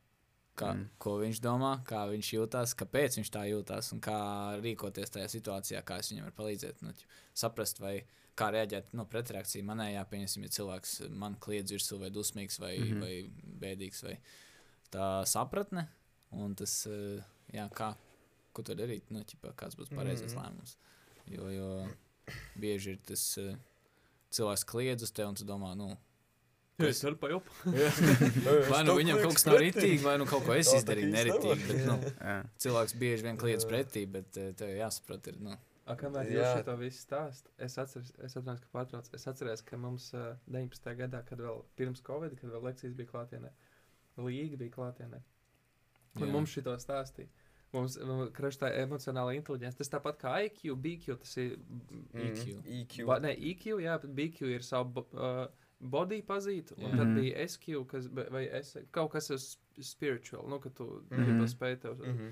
[0.59, 0.89] Kā, mm.
[0.99, 4.17] Ko viņš domā, kā viņš jūtas, kāpēc viņš tā jūtas un kā
[4.59, 6.83] rīkoties tajā situācijā, kā es viņam varu palīdzēt.
[6.83, 6.91] Nu,
[7.31, 7.93] saprast, vai
[8.39, 12.91] kā reaģēt no pretreakcijas manējā, pieņemsim, ja cilvēks man kliedz virsū vai dusmīgs vai, mm.
[12.91, 13.05] -hmm.
[13.05, 14.03] vai bēdīgs.
[14.03, 14.17] Vai,
[14.91, 15.87] tā sapratne
[16.31, 17.21] un tas, eh,
[17.53, 17.93] jā, kā,
[18.53, 20.41] ko tu darīt, nu, ķipā, kāds būs pareizais Mhm.
[20.43, 20.75] lēmums.
[21.29, 21.89] Jo, jo
[22.59, 23.55] bieži ir tas eh,
[24.31, 25.95] cilvēks kliedz uz tevi un tu domā, nu,
[26.79, 27.51] Jā, es varu pajopu.
[28.71, 31.65] vai nu viņam kaut kas nav rītīgi, vai nu kaut ko es izdarīju neritīgi.
[31.67, 31.97] Bet, nu,
[32.63, 35.57] cilvēks bieži vien kliedz pretī, bet eh, tev jāsaprot, ir, nu,
[35.89, 36.51] A, kamēr Jā.
[36.53, 39.07] jūs šo visu stāstāt, es atceros, es atceros, ka pārtrauc.
[39.17, 40.91] Es atceros, ka mums uh, 19.
[40.99, 43.49] gadā, kad vēl pirms Covid, kad vēl lekcijas bija klātienē,
[44.21, 45.17] līga bija klātienē.
[46.21, 46.31] Un Jā.
[46.33, 47.27] mums šito stāstīja.
[47.73, 47.97] Mums
[48.33, 49.77] krāšņā emocionāla inteligence.
[49.77, 51.57] Tas tāpat kā IQ, BQ, tas ir
[52.13, 52.63] EQ.
[52.65, 53.05] EQ.
[53.05, 55.45] Ba, ne, EQ, jā, bet BQ ir savu uh,
[55.79, 56.97] body pazīt, un Jā.
[56.97, 57.15] tad Mhm.
[57.19, 61.23] bija SQ, kas, vai S, kaut kas ir sp- spiritual, nu, ka tu Mhm.
[61.23, 62.31] gribi spēt tev Mhm.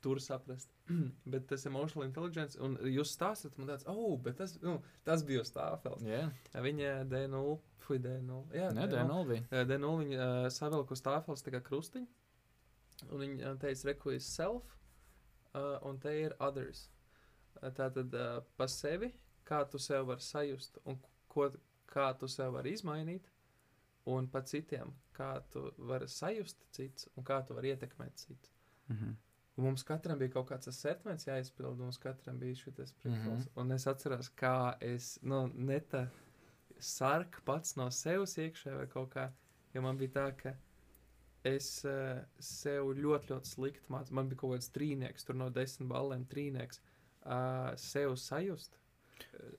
[0.00, 0.68] tur saprast.
[1.26, 5.40] bet tas emotional intelligence, un jūs stāstat man tāds, oh, bet tas, nu, tas bija
[5.40, 6.02] uz tāfels.
[6.06, 9.42] jā, Viņa D0, fui D0, jā, tā nav bija.
[9.50, 12.06] Eh, D0 viņa uh, savilka uz tāfels tā kā krustiņu,
[13.10, 14.76] un viņa uh, teica, reku ir self,
[15.52, 16.86] uh, un te ir others.
[17.60, 19.12] Uh, Tātad uh, pa sevi,
[19.46, 20.98] kā tu sev vari sajust, un
[21.32, 21.50] ko,
[21.90, 23.28] kā tu sev vari izmainīt,
[24.12, 28.52] un pa citiem, kā tu vari sajust cits, un kā tu vari ietekmēt citu.
[28.88, 29.16] Mhm.
[29.56, 33.04] Un mums katram bija kaut kāds sertifikats jāizpild, un mums katram bija šis priekšstats.
[33.04, 33.14] Mm.
[33.14, 33.46] -hmm.
[33.62, 36.08] Un es atceros, kā es nu, neta
[36.78, 39.30] sarku pats no sevis iekšā vai kaut kā.
[39.74, 40.54] Jo man bija tā, ka
[41.46, 44.18] es uh, sev ļoti, ļoti slikti mācīju.
[44.18, 46.82] Man bija kaut kāds trīnieks, tur no desmit balēm trīnieks.
[47.26, 48.78] Uh, sev sajust.
[49.32, 49.54] Uh,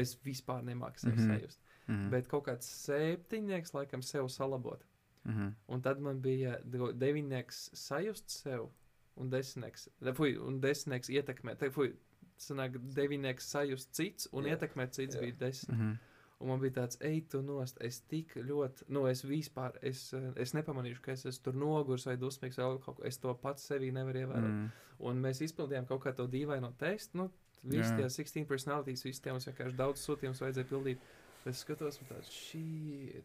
[0.00, 1.18] es vispār nemāku sev mm.
[1.18, 1.38] -hmm.
[1.38, 1.60] sajust.
[1.86, 2.10] Mhm.
[2.10, 4.82] Bet kaut kāds septiņnieks laikam sev salabot.
[5.24, 5.48] Mhm.
[5.66, 8.68] Un tad man bija deviņnieks sajust sev,
[9.16, 11.58] un desmitnieks, fuj, un desmitnieks ietekmēt.
[11.58, 11.92] Te, fuj,
[12.38, 14.56] sanāk, deviņnieks sajust cits, un yeah.
[14.56, 15.24] ietekmēt cits yeah.
[15.24, 15.78] bija desmit.
[15.78, 15.92] Mhm.
[16.36, 20.26] Un man bija tāds, ej, tu nost, es tik ļoti, nu, es vispār, es, eh,
[20.42, 23.64] es nepamanīšu, ka es esmu tur nogurs vai dusmīgs, vai kaut ko, es to pats
[23.70, 24.50] sevī nevaru ievērot.
[24.50, 24.66] Mm.
[25.08, 27.30] Un mēs izpildījām kaut kā to dīvaino testu, nu,
[27.64, 28.02] visi Jā.
[28.02, 31.08] tie 16 personalities, visi tie mums vienkārši daudz sūtījumus vajadzēja pildīt.
[31.46, 33.22] Es skatos, un tāds, šī,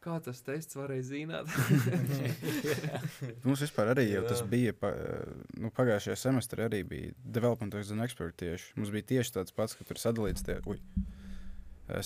[0.00, 1.50] kā tas tests varēja zināt.
[3.44, 4.72] Mums vispār arī jau tas bija.
[4.72, 4.94] Pa,
[5.60, 8.72] nu, pagājušajā semestrī arī bija Development as an Expert tieši.
[8.80, 11.19] Mums bija tieši tāds pats, ka tur sadalīts, tie, eh,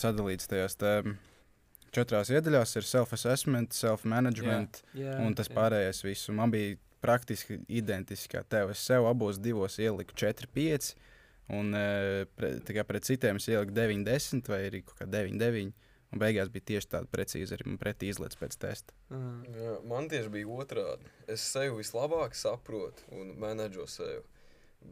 [0.00, 0.94] sadalīts tajās te,
[1.94, 5.56] četrās iedaļās ir self-assessment, self-management Jā, un tas jā.
[5.56, 6.30] pārējais viss.
[6.32, 8.72] Un man bija praktiski identiski kā tev.
[8.74, 10.92] Es sev abos divos ieliku 4, 5.
[11.54, 15.08] Un eh, pre, tā kā pret citiem es ieliku 9, 10 vai arī kaut kā
[15.10, 15.74] 9, 9.
[16.14, 18.94] Un beigās bija tieši tāda precīza arī man pretī izlaists pēc testa.
[19.10, 19.56] Mm.
[19.58, 21.10] Jā, man tieši bija otrādi.
[21.30, 24.22] Es sevi vislabāk saprotu un menedžu sevi.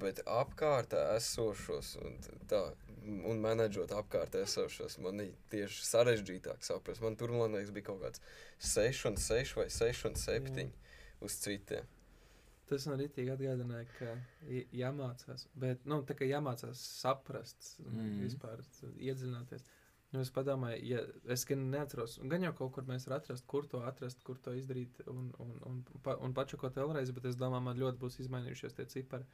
[0.00, 2.14] Bet apkārtnē esošos un
[2.48, 2.60] tā,
[3.28, 7.02] un menedžot apkārtnē esošos, man ir tieši sarežģītāk saprast.
[7.04, 8.22] Man tur, man liekas, bija kaut kāds
[8.72, 10.70] 6 un 6 vai 6 un 7
[11.26, 11.90] uz citiem.
[12.72, 14.14] Tas man arī atgādināja, ka
[14.72, 15.44] jāmācās.
[15.60, 18.20] Bet, nu, tā kā jāmācās saprast, mm.
[18.22, 18.62] Vispār
[18.96, 19.66] iedziļināties.
[20.12, 23.46] Nu, es padomāju, ja es gan neatceros, un gan jau kaut kur mēs varam atrast,
[23.48, 27.38] kur to atrast, kur to izdarīt, un, un, un, pa, un pačakot vēlreiz, bet es
[27.40, 29.24] domāju, man ļoti būs izmainījušies tie cipari.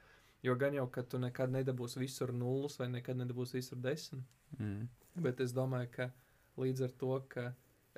[0.43, 4.27] Jo gan jau, ka tu nekad nedabūsi visur nulles vai nekad nedabūsi visur desmit.
[4.59, 4.87] Mm.
[5.25, 6.11] Bet es domāju, ka
[6.63, 7.47] līdz ar to, ka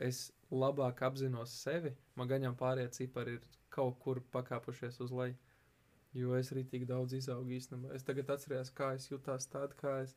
[0.01, 5.37] es labāk apzinos sevi, man gan jau pārējie cipari ir kaut kur pakāpušies uz leju.
[6.17, 7.93] Jo es arī tik daudz izaugu īstenībā.
[7.95, 10.17] Es tagad atceros, kā es jutās tādā, kā es,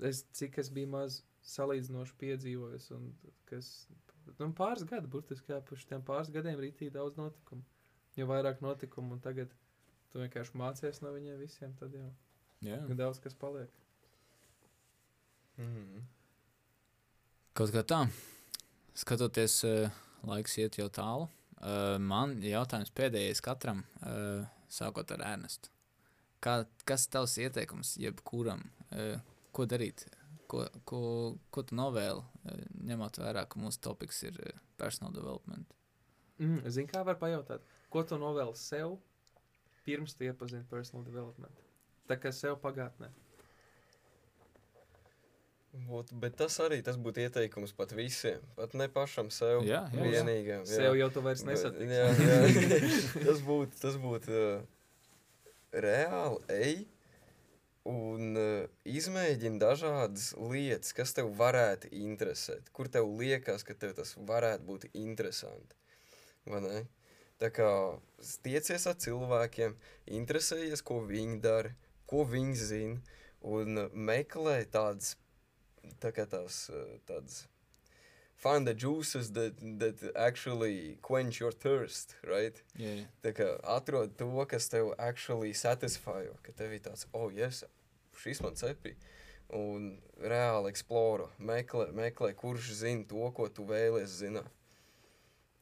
[0.00, 2.88] es, cik es biju maz salīdzinoši piedzīvojis.
[2.96, 3.12] Un,
[3.46, 3.68] kas,
[4.40, 7.62] nu, pāris gadi, burtiski jā, pa šiem pāris gadiem ir rītīgi daudz notikumu.
[8.18, 9.54] Jo vairāk notikumu, un tagad
[10.12, 12.10] tu vienkārši mācies no viņiem visiem, tad jau
[12.62, 13.70] ir daudz kas paliek.
[15.60, 16.04] Mm.
[17.56, 18.00] Kaut kā tā,
[18.96, 21.28] skatoties, uh, laiks iet jau tālu.
[21.62, 24.42] Uh, man jautājums pēdējais katram, uh,
[24.72, 25.70] sākot ar Ernestu.
[26.42, 28.64] Kā, kas tavs ieteikums jebkuram?
[28.90, 29.20] Uh,
[29.54, 30.06] ko darīt?
[30.50, 31.02] Ko, ko,
[31.54, 35.70] ko tu novēli, uh, ņemot vērā, ka mūsu topiks ir uh, personal development?
[36.40, 38.96] Mm, Zini, kā var pajautāt, ko tu novēli sev,
[39.86, 41.60] pirms tu iepazini personal development?
[42.10, 43.10] Tā kā sev pagātnē.
[45.72, 48.42] Būt, bet tas arī tas būtu ieteikums pat visiem.
[48.58, 49.62] Pat ne pašam sev.
[49.64, 50.66] Jā, jā, vienīgam.
[50.68, 50.80] jā.
[50.82, 51.86] Sev jau tu vairs nesatiksi.
[51.96, 52.80] Jā, jā.
[53.26, 54.66] tas būtu, tas būtu uh,
[55.72, 56.74] reāli ej
[57.88, 64.12] un uh, izmēģini dažādas lietas, kas tev varētu interesēt, kur tev liekas, ka tev tas
[64.20, 65.80] varētu būt interesanti.
[66.52, 66.82] Vai ne?
[67.40, 67.70] Tā kā
[68.44, 69.76] tiecies ar cilvēkiem,
[70.18, 71.72] interesējies, ko viņi dara,
[72.10, 75.16] ko viņi zina, un meklē tādas,
[76.02, 76.68] tā kā tās,
[77.08, 77.46] tādas
[78.42, 82.58] find the juices that, that actually quench your thirst, right?
[82.76, 83.04] Jā, jā.
[83.22, 87.62] Tā kā atrod to, kas tev actually satisfy, ka tev ir tāds, oh, yes,
[88.18, 88.96] šis man cepī.
[89.54, 94.50] Un reāli eksploro, meklē, meklē, kurš zina to, ko tu vēlies zināt.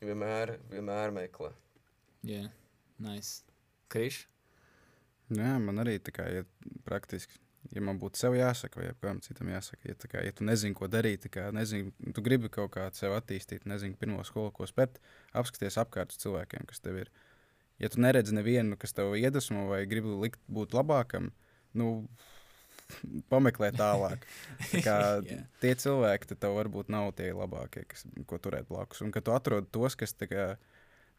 [0.01, 1.53] Vienmēr, vienmēr meklē.
[2.25, 2.49] jā.
[3.01, 3.43] Nice.
[3.93, 4.27] Kriš?
[5.33, 6.47] Jā, man arī tā kā ir
[6.85, 7.39] praktiski.
[7.75, 10.89] Ja man būtu sev jāsaka, vai kādam citam jāsaka, ja, kā, ja tu nezini, ko
[10.89, 14.97] darīt, kā, nezini, tu gribi kaut kā sev attīstīt, nezini, pirmo skolu, ko spērt,
[15.37, 17.13] apskaties apkārt uz cilvēkiem, kas tev ir.
[17.81, 21.31] Ja tu neredzi nevienu, kas tev iedvesmo vai gribi likt būt labākam,
[21.77, 21.91] nu,
[23.33, 24.27] pameklē tālāk.
[24.71, 24.97] Tā kā
[25.29, 25.39] Jā.
[25.63, 29.03] tie cilvēki, tev varbūt nav tie labākie, kas, ko turēt blakus.
[29.07, 30.55] Un kad tu atrod tos, kas kā,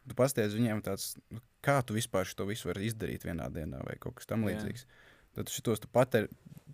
[0.08, 3.98] tu pasties viņiem tāds, nu, kā tu vispār to visu vari izdarīt vienā dienā vai
[4.02, 4.52] kaut kas tam Jā.
[4.52, 4.86] līdzīgs.
[5.38, 6.28] Tad šitos tu pater,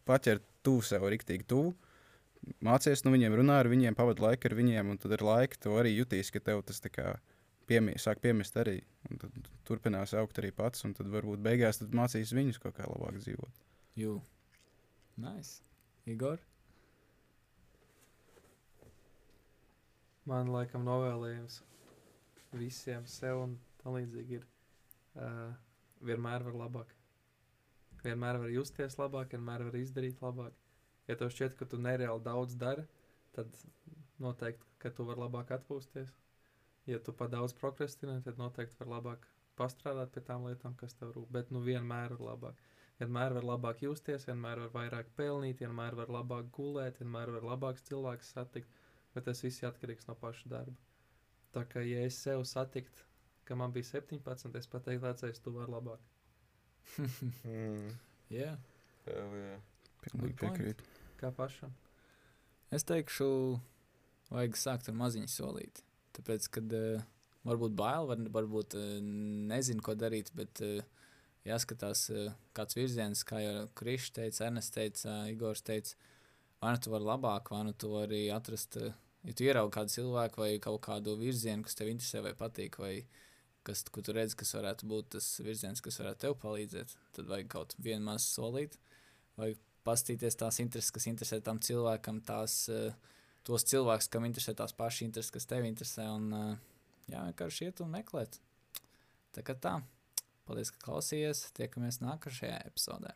[0.09, 1.75] paķer tuvu sev riktīgi tuvu.
[2.65, 5.75] Mācies no viņiem, runā ar viņiem, pavadi laiku ar viņiem, un tad ar laiku tu
[5.79, 7.17] arī jutīsi, ka tev tas tā kā
[7.69, 8.81] piemī, sāk piemest arī.
[9.69, 13.65] Turpinās augt arī pats, un tad varbūt beigās tad mācīs viņus kaut kā labāk dzīvot.
[13.99, 14.19] Jū.
[15.19, 15.63] Nice.
[16.07, 16.39] Igor?
[20.29, 21.63] Man laikam novēlējums
[22.59, 25.57] visiem sev un tam līdzīgi ir uh,
[26.05, 26.95] vienmēr var labāk.
[28.05, 30.55] Vienmēr var justies labāk, vienmēr var izdarīt labāk.
[31.09, 32.85] Ja tev šķiet, ka tu nereāli daudz dari,
[33.35, 33.51] tad
[34.23, 36.13] noteikti, ka tu vari labāk atpūsties.
[36.89, 39.27] Ja tu pa daudz prokrastinē, tad noteikti var labāk
[39.59, 41.33] pastrādāt pie tām lietām, kas tev rūp.
[41.35, 42.63] Bet nu vienmēr var labāk.
[42.99, 47.87] Vienmēr var labāk justies, vienmēr var vairāk pelnīt, vienmēr var labāk gulēt, vienmēr var labāks
[47.87, 48.73] cilvēks satikt.
[49.15, 50.75] Bet tas viss ir atkarīgs no paša darba.
[51.55, 53.07] Tā kā ja es sev satiktu,
[53.49, 56.05] ka man bija 17, es pateiktu, vecais, tu vari labāk.
[57.45, 57.93] Mm.
[58.33, 58.55] Jā.
[59.07, 59.61] Hell yeah.
[60.05, 60.87] Pilnīgi piekrītu.
[61.21, 61.73] Kā pašam.
[62.75, 63.29] Es teikšu,
[64.33, 65.85] vajag sākt ar maziņu solīti.
[66.19, 67.05] Tāpēc, kad uh,
[67.49, 68.87] varbūt bail, var, varbūt uh,
[69.53, 70.85] nezinu, ko darīt, bet uh,
[71.47, 75.95] jāskatās, uh, kāds virziens, kā jau Krišs teica, Ernests teica, Igors teica,
[76.63, 78.95] vai nu tu vari labāk, vai nu tu vari atrast, uh,
[79.27, 82.95] ja tu ieraugi kādu cilvēku vai kaut kādu virzienu, kas tev interesē vai patīk, vai
[83.67, 87.53] kas, ko tu redzi, kas varētu būt tas virziens, kas varētu tev palīdzēt, tad vajag
[87.53, 88.81] kaut vienu mazu solīti,
[89.39, 89.53] vai
[89.89, 93.15] pastīties tās intereses, kas interesē tam cilvēkam, tās, uh,
[93.47, 96.33] tos cilvēkus, kam interesē tās pašas intereses, kas tev interesē, un
[97.09, 98.41] jā, vienkārši iet un meklēt.
[99.35, 99.79] Tā kā tā.
[100.49, 101.51] Paldies, ka klausījāties.
[101.59, 103.13] Tiekamies nākamajā epizodē.